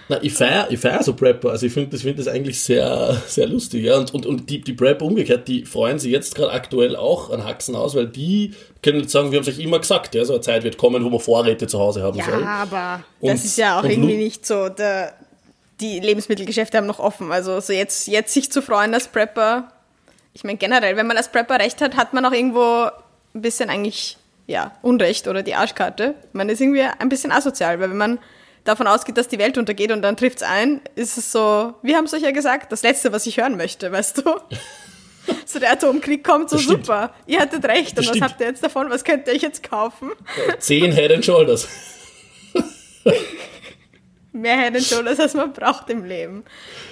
[0.08, 1.50] Na, ich feiere ich feier so Prepper.
[1.50, 3.84] Also ich finde das, find das eigentlich sehr, sehr lustig.
[3.84, 3.96] Ja.
[3.96, 7.44] Und, und, und die, die Prepper umgekehrt, die freuen sich jetzt gerade aktuell auch an
[7.44, 10.34] Haxen aus, weil die können jetzt sagen, wir haben es euch immer gesagt, ja, so
[10.34, 12.44] eine Zeit wird kommen, wo man Vorräte zu Hause haben Ja, soll.
[12.44, 14.68] aber Und- das ist ja auch irgendwie nicht so.
[14.68, 15.14] Der,
[15.80, 17.32] die Lebensmittelgeschäfte haben noch offen.
[17.32, 19.72] Also so jetzt, jetzt sich zu freuen als Prepper,
[20.36, 22.90] ich meine generell, wenn man als Prepper recht hat, hat man auch irgendwo
[23.34, 26.14] ein bisschen eigentlich, ja, Unrecht oder die Arschkarte.
[26.34, 28.18] Man ist irgendwie ein bisschen asozial, weil wenn man
[28.64, 32.04] davon ausgeht, dass die Welt untergeht und dann trifft's ein, ist es so, wir haben
[32.04, 34.22] es euch ja gesagt, das Letzte, was ich hören möchte, weißt du?
[35.44, 37.12] So der Atomkrieg kommt, so super.
[37.26, 37.98] Ihr hattet recht.
[37.98, 38.22] Das und was stimmt.
[38.22, 38.90] habt ihr jetzt davon?
[38.90, 40.12] Was könnt ihr euch jetzt kaufen?
[40.60, 41.66] Zehn Head and Shoulders.
[44.32, 46.44] mehr Head and Shoulders, als man braucht im Leben.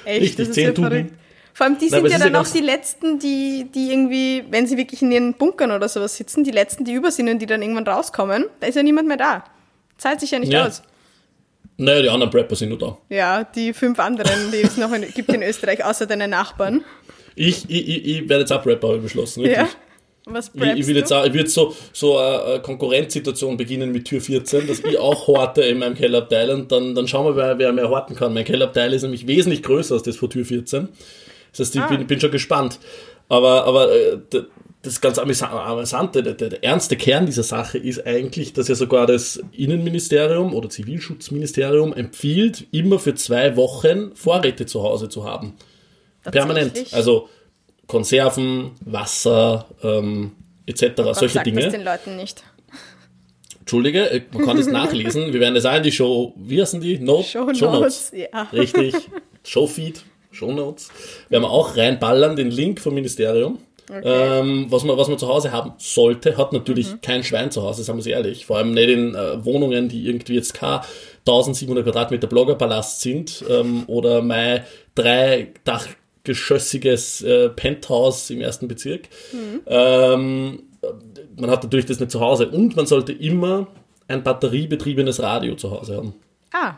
[0.04, 1.12] Echt, Richtig, das ist zehn ja verrückt.
[1.56, 4.42] Vor allem, die Nein, sind aber ja dann ja auch die Letzten, die, die irgendwie,
[4.50, 7.38] wenn sie wirklich in ihren Bunkern oder sowas sitzen, die Letzten, die über sind und
[7.38, 9.44] die dann irgendwann rauskommen, da ist ja niemand mehr da.
[9.96, 10.66] Zahlt sich ja nicht Ja.
[10.66, 10.82] aus.
[11.76, 12.98] Naja, die anderen Prepper sind nur da.
[13.08, 16.84] Ja, die fünf anderen, die es noch in, gibt in Österreich, außer deine Nachbarn.
[17.36, 19.42] Ich, ich, ich, ich werde jetzt auch Prepper, habe ich beschlossen.
[19.44, 19.58] Wirklich.
[19.58, 19.68] Ja.
[20.26, 23.92] Was Ich, ich will jetzt auch, ich will jetzt so, so eine eine Konkurrenzsituation beginnen
[23.92, 27.36] mit Tür 14, dass ich auch horte in meinem Kellerabteil und dann, dann schauen wir,
[27.36, 28.32] wer, wer mehr horten kann.
[28.32, 30.88] Mein Kellerabteil ist nämlich wesentlich größer als das von Tür 14.
[31.56, 31.86] Das heißt, ich Ah.
[31.88, 32.78] bin, bin schon gespannt.
[33.28, 34.18] Aber, aber äh,
[34.82, 39.06] das ganz amüsa- amüsante, der, der, ernste Kern dieser Sache ist eigentlich, dass ja sogar
[39.06, 45.54] das Innenministerium oder Zivilschutzministerium empfiehlt, immer für zwei Wochen Vorräte zu Hause zu haben.
[46.30, 46.78] Permanent.
[46.92, 47.28] Also
[47.86, 50.32] Konserven, Wasser, ähm,
[50.66, 50.96] etc.
[50.96, 51.62] Gott solche sagt Dinge.
[51.62, 52.42] das den Leuten nicht.
[53.60, 55.32] Entschuldige, äh, man kann das nachlesen.
[55.32, 56.98] Wir werden das auch in die Show, wie heißen die?
[56.98, 57.28] Note?
[57.28, 58.42] Show Notes, ja.
[58.52, 58.94] Richtig.
[59.44, 60.02] Showfeed,
[60.35, 60.90] Show Notes.
[61.29, 63.59] Werden wir auch reinballern, den Link vom Ministerium.
[64.03, 67.01] Ähm, was, man, was man zu Hause haben sollte, hat natürlich Mhm.
[67.03, 68.47] kein Schwein zu Hause, sagen wir es ehrlich.
[68.47, 70.80] Vor allem nicht in äh, Wohnungen, die irgendwie jetzt kein
[71.26, 74.64] 1700 Quadratmeter Bloggerpalast sind ähm, oder mein
[74.95, 75.87] drei Dach
[76.26, 79.09] eingeschossiges äh, Penthouse im ersten Bezirk.
[79.66, 80.62] Ähm,
[81.37, 83.66] man hat natürlich das nicht zu Hause und man sollte immer
[84.09, 86.14] ein batteriebetriebenes Radio zu Hause haben.
[86.53, 86.74] Ah,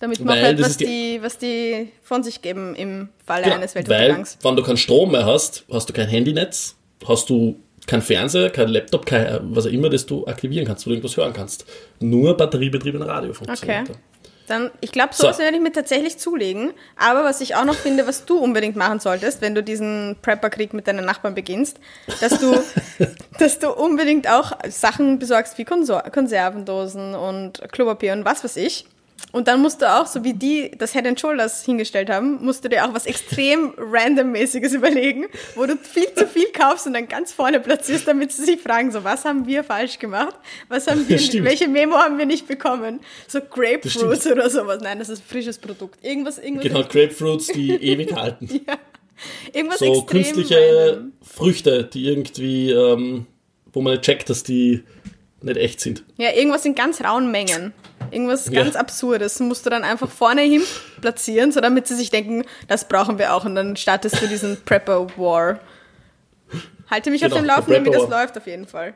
[0.00, 3.56] damit man Weil halt, was die- die, was die von sich geben im Falle Genau,
[3.56, 4.38] eines weil, Weltuntergangs.
[4.42, 6.76] wenn du keinen Strom mehr hast, hast du kein Handynetz,
[7.06, 10.90] hast du kein Fernseher, kein Laptop, kein, was auch immer, das du aktivieren kannst, wo
[10.90, 11.64] du irgendwas hören kannst.
[12.00, 13.82] Nur batteriebetriebenes Radio funktioniert.
[13.82, 13.92] Okay.
[13.92, 13.98] da.
[14.46, 15.42] Dann, ich glaube, sowas So.
[15.44, 16.72] werde ich mir tatsächlich zulegen.
[16.96, 20.74] Aber was ich auch noch finde, was du unbedingt machen solltest, wenn du diesen Prepper-Krieg
[20.74, 21.78] mit deinen Nachbarn beginnst,
[22.20, 22.56] dass du,
[23.38, 28.86] dass du unbedingt auch Sachen besorgst wie Konservendosen und Klopapier und was weiß ich.
[29.32, 32.64] Und dann musst du auch, so wie die das Head and Shoulders hingestellt haben, musst
[32.64, 37.06] du dir auch was extrem randommäßiges überlegen, wo du viel zu viel kaufst und dann
[37.06, 40.34] ganz vorne platzierst, damit sie sich fragen, so was haben wir falsch gemacht?
[40.68, 41.44] Was haben wir, Stimmt.
[41.46, 43.00] welche Memo haben wir nicht bekommen?
[43.28, 44.80] So Grapefruits oder sowas.
[44.82, 46.04] Nein, das ist ein frisches Produkt.
[46.04, 48.48] Irgendwas, irgendwas, Genau, Grapefruits, die ewig halten.
[49.52, 51.12] irgendwas So künstliche random.
[51.22, 53.26] Früchte, die irgendwie, ähm,
[53.72, 54.82] wo man nicht checkt, dass die
[55.42, 56.02] nicht echt sind.
[56.16, 57.72] Ja, irgendwas in ganz rauen Mengen.
[58.10, 58.62] Irgendwas Ja.
[58.62, 60.62] ganz Absurdes musst du dann einfach vorne hin
[61.00, 63.44] platzieren, so damit sie sich denken, das brauchen wir auch.
[63.44, 65.58] Und dann startest du diesen Prepper War.
[66.90, 68.22] Halte mich Genau, auf dem Laufenden, wie das War.
[68.22, 68.94] läuft auf jeden Fall.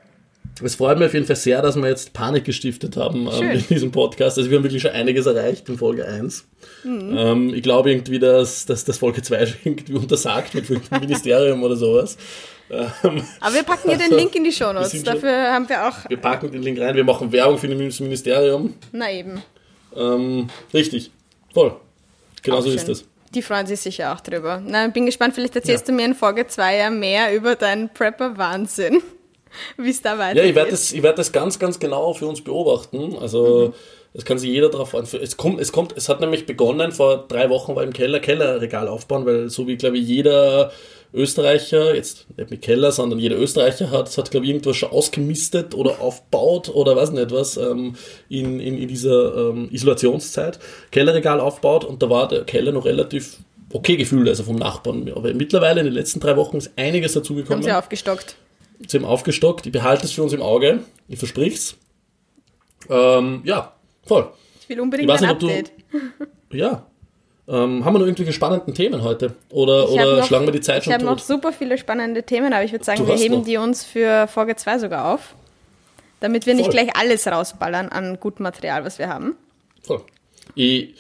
[0.62, 3.67] Es freut mich auf jeden Fall sehr, dass wir jetzt Panik gestiftet haben ähm, in
[3.69, 4.39] diesem Podcast.
[4.39, 6.45] Also wir haben wirklich schon einiges erreicht in Folge 1.
[6.85, 7.15] Mhm.
[7.17, 11.62] Ähm, ich glaube irgendwie, dass, dass das Folge 2 schon irgendwie untersagt wird vom Ministerium
[11.62, 12.17] oder sowas.
[12.71, 14.91] Ähm, Aber wir packen hier den Also, Link in die Show wir Notes.
[14.93, 17.69] sind schon- Dafür haben wir auch, wir packen den Link rein, wir machen Werbung für
[17.69, 18.75] das Ministerium.
[18.93, 19.43] na eben.
[19.97, 21.11] Ähm, richtig,
[21.53, 21.77] voll.
[22.43, 22.89] Genau so Auch ist schön.
[22.91, 23.05] das.
[23.35, 24.62] Die freuen sich sicher auch drüber.
[24.65, 25.93] Na, bin gespannt, vielleicht erzählst Ja.
[25.93, 29.03] du mir in Folge 2 ja mehr über deinen Prepper-Wahnsinn.
[29.77, 30.43] Wie es da weitergeht.
[30.45, 33.17] Ja, ich werde das, ich werd das ganz, ganz genau für uns beobachten.
[33.21, 33.73] Also,
[34.17, 35.25] es kann sich jeder darauf anfühlen.
[35.25, 38.87] Es kommt, es kommt, es hat nämlich begonnen, vor drei Wochen war im Keller Kellerregal
[38.87, 40.71] aufbauen, weil so wie, glaube ich, jeder
[41.12, 45.75] Österreicher, jetzt nicht mit Keller, sondern jeder Österreicher hat, hat glaube ich, irgendwas schon ausgemistet
[45.75, 47.97] oder aufbaut oder weiß nicht was ähm,
[48.29, 50.61] in, in, in dieser ähm, Isolationszeit.
[50.93, 53.39] Kellerregal aufbaut und da war der Keller noch relativ
[53.73, 55.11] okay gefühlt, also vom Nachbarn.
[55.12, 57.65] Aber mittlerweile in den letzten drei Wochen ist einiges haben dazugekommen.
[57.65, 58.37] sie aufgestockt.
[58.87, 59.67] Sie haben aufgestockt.
[59.67, 60.81] Ich behalte es für uns im Auge.
[61.09, 61.77] Ich versprich's.
[62.89, 63.74] Ähm, ja,
[64.07, 64.29] voll.
[64.61, 65.73] Ich will unbedingt Ich ein nicht, ob du- Update.
[66.53, 66.87] Ja.
[67.47, 69.35] Ähm, haben wir noch irgendwelche spannenden Themen heute?
[69.51, 72.23] Oder, Ich oder noch- schlagen wir die Zeit Ich schon habe noch super viele spannende
[72.23, 73.45] Themen, aber ich würde sagen, wir heben noch.
[73.45, 75.35] die uns für Folge 2 sogar auf.
[76.21, 76.73] Damit wir nicht Voll.
[76.75, 79.37] gleich alles rausballern an gutem Material, was wir haben.
[79.83, 80.01] Voll.
[80.55, 80.95] Ich,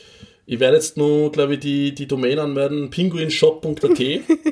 [0.44, 4.00] ich werde jetzt nur, glaube ich, die, die Domain anmelden, pinguinshop.at.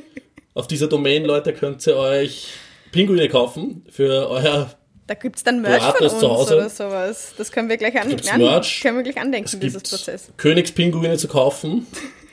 [0.55, 2.49] Auf dieser Domain, Leute, könnt ihr euch
[2.91, 4.71] Pinguine kaufen für euer
[5.13, 7.35] Da gibt es dann Merch von uns oder sowas.
[7.37, 10.33] Das können wir gleich, an, an, können wir gleich andenken, Es dieses Prozess.
[10.39, 11.87] Königspinguine zu kaufen.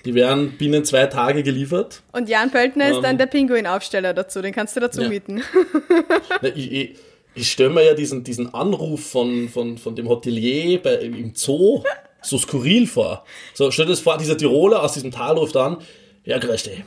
[0.06, 2.04] Die werden binnen zwei Tage geliefert.
[2.14, 3.04] Und Jan Pöltner ist Ähm.
[3.04, 5.10] dann der Pinguinaufsteller dazu, den kannst du dazu Ja.
[5.10, 5.44] mieten.
[6.42, 6.96] Na, ich, ich,
[7.36, 11.84] ich stelle mir ja diesen, diesen Anruf von, von, von dem Hotelier bei, im Zoo
[12.22, 13.26] so skurril vor.
[13.56, 15.80] So, stell dir das vor, dieser Tiroler aus diesem Tal ruft an,
[16.24, 16.82] ja, grüß dich,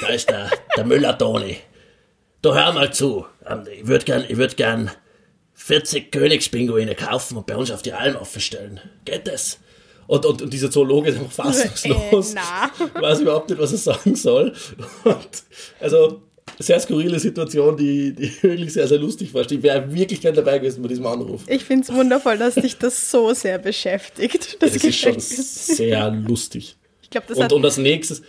[0.00, 1.58] da ist der, der Müller-Toni.
[2.40, 4.90] Du hör mal zu, ähm, ich würde gern, ich würd gern
[5.66, 8.78] 40 Königspinguine kaufen und bei uns auf die Alm aufstellen.
[9.04, 9.58] Geht das?
[10.06, 12.34] Und, und, und dieser Zoologe ist einfach fassungslos.
[12.34, 13.00] Äh.
[13.02, 14.52] Weiß überhaupt nicht, was er sagen soll.
[15.02, 15.42] Und,
[15.80, 16.22] also,
[16.60, 19.42] sehr skurrile Situation, die, die wirklich sehr, sehr lustig war.
[19.50, 21.42] Ich wäre wirklich gern dabei gewesen bei diesem Anruf.
[21.48, 24.58] Ich finde es wundervoll, dass dich das so sehr beschäftigt.
[24.60, 26.76] Das, Das ist schon sehr lustig.
[27.02, 28.22] Ich glaube, das Und, hat und als nächstes,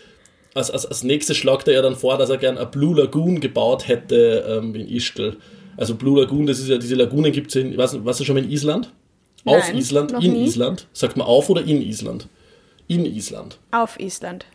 [0.56, 3.40] als, als, als nächstes schlagt er ja dann vor, dass er gern eine Blue Lagoon
[3.42, 5.38] gebaut hätte ähm, in Ischgl.
[5.78, 8.36] Also Blue Lagoon, das ist ja, diese Lagunen gibt es in, nicht, warst du schon
[8.36, 8.92] mal in Island?
[9.46, 10.46] Auf Nein, Island, noch in nie.
[10.46, 10.88] Island.
[10.92, 12.28] Sagt man auf oder in Island?
[12.88, 13.60] In Island.
[13.72, 14.46] auf Island.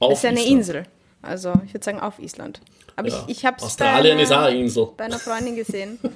[0.00, 0.58] Auf Das ist ja eine Island.
[0.58, 0.82] Insel.
[1.22, 2.60] Also, ich würde sagen auf Island.
[2.96, 3.24] Aber Ja.
[3.26, 4.88] ich, ich habe Australien ist auch eine Insel.
[4.96, 5.98] bei einer Freundin gesehen.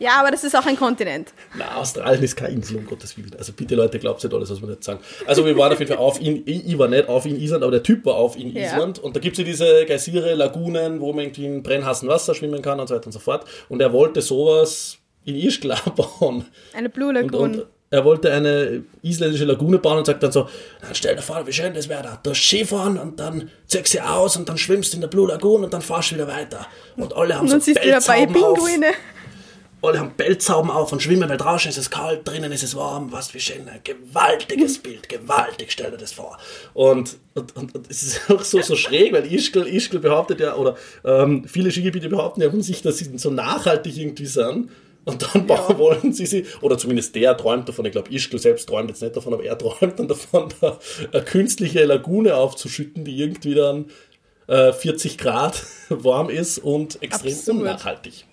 [0.00, 1.32] Ja, aber das ist auch ein Kontinent.
[1.56, 3.32] Na, Australien ist keine Insel, um Gottes Willen.
[3.38, 4.98] Also bitte Leute, glaubt nicht alles, was wir nicht sagen.
[5.26, 7.70] Also wir waren auf jeden Fall auf in, ich war nicht auf in Island, aber
[7.72, 8.62] der Typ war auf in Ja.
[8.64, 8.98] Island.
[8.98, 12.60] Und da gibt es ja diese Geysire, Lagunen, wo man irgendwie in brennheißem Wasser schwimmen
[12.60, 13.44] kann und so weiter und so fort.
[13.68, 16.44] Und er wollte sowas in Ischgl bauen.
[16.74, 17.62] Eine Blue Lagoon.
[17.90, 20.48] er wollte eine isländische Lagune bauen und sagt dann so,
[20.82, 22.18] "Na, stell dir vor, wie schön das wäre da.
[22.20, 25.62] Du Skifahren und dann ziehst sie aus und dann schwimmst du in der Blue Lagoon
[25.62, 26.66] und dann fahrst du wieder weiter.
[26.96, 28.86] Und alle haben und so dann siehst du ja bei Pelzhauben auf Pinguine.
[29.84, 33.12] Alle haben Pelzhauben auf und schwimmen, weil draußen ist es kalt, drinnen ist es warm,
[33.12, 36.38] was wie schön, ein gewaltiges Bild, gewaltig, stell dir das vor.
[36.72, 40.56] Und, und, und, und es ist auch so, so schräg, weil Ischgl, Ischgl behauptet ja,
[40.56, 44.70] oder ähm, viele Skigebiete behaupten ja von sich, dass sie so nachhaltig irgendwie sind.
[45.04, 48.68] Und dann bauen wollen sie sie, oder zumindest der träumt davon, ich glaube, Ischgl selbst
[48.68, 50.78] träumt jetzt nicht davon, aber er träumt dann davon, da
[51.12, 53.86] eine künstliche Lagune aufzuschütten, die irgendwie dann
[54.46, 57.56] äh, 40 Grad warm ist und extrem Absurd.
[57.58, 58.24] unnachhaltig.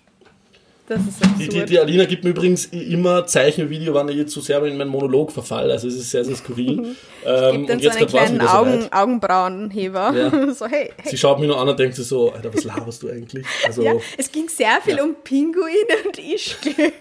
[0.88, 1.52] Das ist Die, absurd.
[1.52, 4.62] die, die Alina gibt mir übrigens immer Zeichen im Video, wann ich jetzt zu sehr
[4.64, 5.72] in meinen Monolog verfalle.
[5.72, 6.96] Also es ist sehr, sehr skurril.
[7.24, 8.92] ähm, Gibt dann und so jetzt einen kleinen wieder Augen, soweit.
[8.92, 10.12] Augenbrauenheber.
[10.14, 10.54] Ja.
[10.54, 11.10] so, hey, hey.
[11.10, 13.46] Sie schaut mich nur an und denkt sich so, Alter, was laberst du eigentlich?
[13.64, 15.04] Also, Ja, es ging sehr viel Ja.
[15.04, 15.64] um Pinguine
[16.06, 16.92] und Ischgl.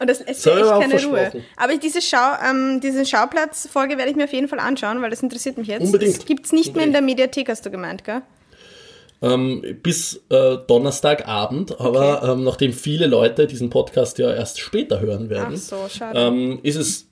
[0.00, 1.32] Und das lässt ich echt keine Ruhe.
[1.56, 5.22] Aber diese Schau, ähm, diese Schauplatz-Folge werde ich mir auf jeden Fall anschauen, weil das
[5.22, 5.84] interessiert mich jetzt.
[5.84, 6.16] Unbedingt.
[6.16, 7.18] Das gibt es nicht mehr in Unbedingt.
[7.18, 8.22] der Mediathek, hast du gemeint, gell?
[9.22, 15.28] Ähm, bis äh, Donnerstagabend, aber ähm, nachdem viele Leute diesen Podcast ja erst später hören
[15.28, 15.76] werden, so,
[16.14, 17.08] ähm, ist es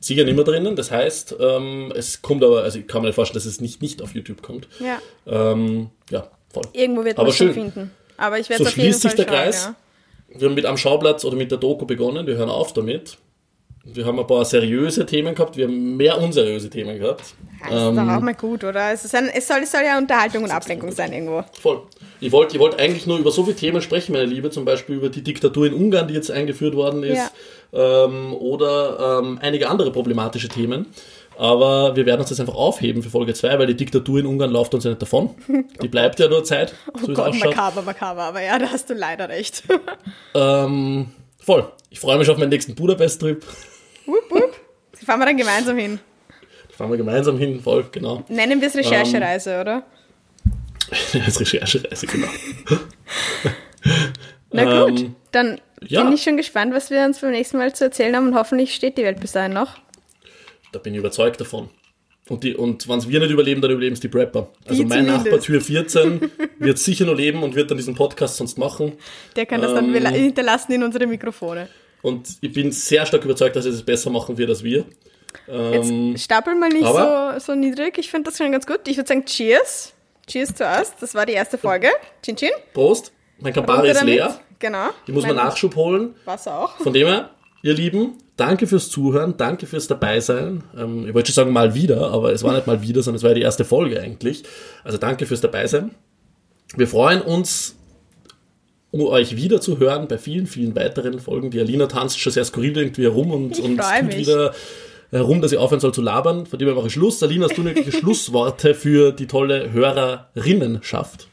[0.00, 0.76] sicher nicht mehr drinnen.
[0.76, 3.82] Das heißt, ähm, es kommt aber, also ich kann mir nicht vorstellen, dass es nicht,
[3.82, 4.68] nicht auf YouTube kommt.
[4.78, 5.00] Ja.
[5.26, 6.64] Ähm, ja, voll.
[6.72, 7.54] Irgendwo wird man es schon schön.
[7.54, 7.90] finden.
[8.16, 9.64] Aber ich werde So es auf jeden schließt sich Fall der schauen, Kreis.
[9.64, 10.38] Ja.
[10.40, 13.18] Wir haben mit am Schauplatz oder mit der Doku begonnen, wir hören auf damit.
[13.86, 17.22] Wir haben ein paar seriöse Themen gehabt, wir haben mehr unseriöse Themen gehabt.
[17.60, 18.92] Ja, Das ist Ähm, doch auch mal gut, oder?
[18.92, 21.44] Es, ist ein, es, soll, es soll ja Unterhaltung und Ablenkung sein irgendwo.
[21.60, 21.82] Voll.
[22.20, 24.96] Ich wollte ich wollt eigentlich nur über so viele Themen sprechen, meine Liebe, zum Beispiel
[24.96, 27.30] über die Diktatur in Ungarn, die jetzt eingeführt worden ist,
[27.74, 30.86] ähm, oder ähm, einige andere problematische Themen.
[31.36, 34.50] Aber wir werden uns das einfach aufheben für Folge 2, weil die Diktatur in Ungarn
[34.50, 35.30] läuft uns ja nicht davon.
[35.82, 38.22] Die bleibt ja nur Zeit, so Oh wie es Gott, makaber, makaber.
[38.22, 39.64] Aber ja, da hast du leider recht.
[40.34, 41.06] Ähm,
[41.40, 41.68] voll.
[41.90, 43.44] Ich freue mich auf meinen nächsten Budapest-Trip.
[44.06, 44.60] Wupp, wupp.
[44.92, 45.98] Sie fahren wir dann gemeinsam hin.
[46.68, 48.24] Da fahren wir gemeinsam hin, voll, genau.
[48.28, 49.82] Nennen wir es Recherchereise, oder?
[51.24, 52.28] Als Recherchereise, genau.
[54.50, 56.02] Na gut, Ähm, dann ja.
[56.04, 58.74] bin ich schon gespannt, was wir uns beim nächsten Mal zu erzählen haben und hoffentlich
[58.74, 59.78] steht die Welt bis dahin noch.
[60.72, 61.70] Da bin ich überzeugt davon.
[62.28, 64.48] Und, die, und wenn es wir nicht überleben, dann überleben es die Prepper.
[64.66, 65.04] Also Die mein.
[65.04, 68.92] Nachbar Tür 14 wird sicher noch leben und wird dann diesen Podcast sonst machen.
[69.36, 70.06] Der kann das dann Ähm.
[70.06, 71.68] hinterlassen in unsere Mikrofone.
[72.04, 74.84] Und ich bin sehr stark überzeugt, dass er es besser machen wird als wir.
[75.72, 77.98] Jetzt Ähm, stapel mal nicht aber- so, so niedrig.
[77.98, 78.80] Ich finde das schon ganz gut.
[78.86, 79.92] Ich würde sagen, Cheers.
[80.28, 80.94] Cheers zuerst.
[81.00, 81.88] Das war die erste Folge.
[82.22, 82.50] Chin Chin.
[82.72, 84.38] Prost, mein Campari ist leer.
[84.58, 84.88] Genau.
[85.06, 86.14] Ich muss mir Nachschub holen.
[86.24, 86.76] Wasser auch.
[86.76, 87.30] Von dem her,
[87.62, 90.62] ihr Lieben, danke fürs Zuhören, danke fürs Dabeisein.
[90.76, 93.22] Ähm, ich wollte schon sagen mal wieder, aber es war nicht mal wieder, sondern es
[93.22, 94.44] war ja die erste Folge eigentlich.
[94.84, 95.90] Also danke fürs Dabeisein.
[96.76, 97.76] Wir freuen uns,
[98.94, 101.50] um euch wieder zu hören bei vielen, vielen weiteren Folgen.
[101.50, 104.54] Die Alina tanzt schon sehr skurril irgendwie herum und, und tut wieder
[105.10, 106.46] herum, dass sie aufhören soll zu labern.
[106.46, 107.20] Von dem her mache ich Schluss.
[107.20, 111.26] Alina, hast du irgendwelche Schlussworte für die tolle Hörerinnenschaft?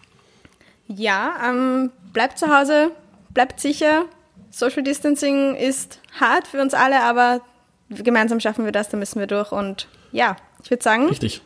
[0.87, 2.89] Ja, ähm, bleibt zu Hause,
[3.29, 4.05] bleibt sicher.
[4.49, 7.41] Social Distancing ist hart für uns alle, aber
[7.89, 9.51] gemeinsam schaffen wir das, da müssen wir durch.
[9.51, 11.43] Und ja, ich würde sagen, Richtig.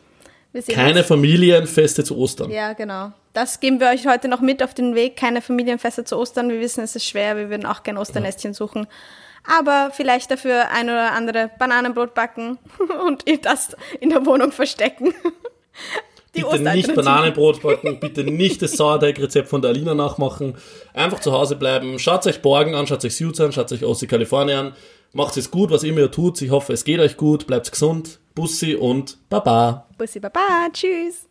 [0.68, 1.08] Keine uns.
[1.08, 2.50] Familienfeste zu Ostern.
[2.50, 3.12] Ja, genau.
[3.32, 5.16] Das geben wir euch heute noch mit auf den Weg.
[5.16, 6.48] Keine Familienfeste zu Ostern.
[6.48, 7.36] Wir wissen, es ist schwer.
[7.36, 8.86] Wir würden auch gerne Osternestchen suchen.
[9.44, 12.58] Aber vielleicht dafür ein oder andere Bananenbrot backen
[13.06, 15.14] und das in der Wohnung verstecken.
[16.36, 16.94] Die Bitte nicht.
[16.94, 20.54] Bananenbrot backen, bitte nicht das Sauerteig-Rezept von der Alina nachmachen.
[20.92, 21.98] Einfach zu Hause bleiben.
[21.98, 24.72] Schaut euch Borgen an, schaut euch Suits an, schaut euch Ossi Kalifornien an.
[25.12, 26.42] Macht es gut, was immer ihr tut.
[26.42, 27.46] Ich hoffe, es geht euch gut.
[27.46, 28.18] Bleibt gesund.
[28.34, 29.86] Bussi und Baba.
[29.96, 30.68] Bussi Baba.
[30.72, 31.26] Tschüss.